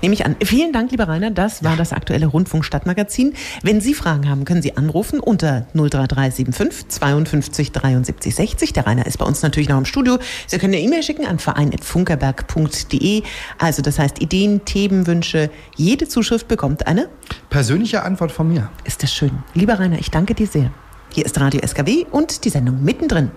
Nehme 0.02 0.14
ich 0.14 0.26
an. 0.26 0.34
Vielen 0.42 0.72
Dank, 0.72 0.90
lieber 0.90 1.06
Rainer. 1.06 1.30
Das 1.30 1.62
war 1.62 1.76
das 1.76 1.92
aktuelle 1.92 2.26
Rundfunkstadtmagazin. 2.26 3.34
Wenn 3.62 3.80
Sie 3.80 3.94
Fragen 3.94 4.28
haben, 4.28 4.44
können 4.44 4.62
Sie 4.62 4.76
anrufen 4.76 5.20
unter 5.20 5.66
03375 5.74 6.88
52 6.88 7.72
73 7.72 8.34
60. 8.34 8.72
Der 8.72 8.86
Rainer 8.86 9.06
ist 9.06 9.18
bei 9.18 9.24
uns 9.24 9.42
natürlich 9.42 9.68
noch 9.68 9.78
im 9.78 9.84
Studio. 9.84 10.18
Sie 10.48 10.58
können 10.58 10.74
eine 10.74 10.82
E-Mail 10.82 11.04
schicken 11.04 11.26
an 11.26 11.38
verein.funkerberg.de. 11.38 13.22
Also 13.58 13.82
das 13.82 13.98
heißt 14.00 14.20
Ideen, 14.20 14.64
Themenwünsche. 14.64 15.50
Jede 15.76 16.08
Zuschrift 16.08 16.48
bekommt 16.48 16.88
eine. 16.88 17.08
Persönliche 17.50 18.02
Antwort 18.02 18.32
von 18.32 18.48
mir. 18.48 18.70
Ist 18.84 19.04
das 19.04 19.14
schön. 19.14 19.30
Lieber 19.54 19.78
Rainer, 19.78 20.00
ich 20.00 20.10
danke 20.10 20.34
dir 20.34 20.48
sehr. 20.48 20.72
Hier 21.12 21.24
ist 21.24 21.38
Radio 21.38 21.60
SKW 21.64 22.06
und 22.10 22.44
die 22.44 22.50
Sendung 22.50 22.82
mittendrin. 22.82 23.30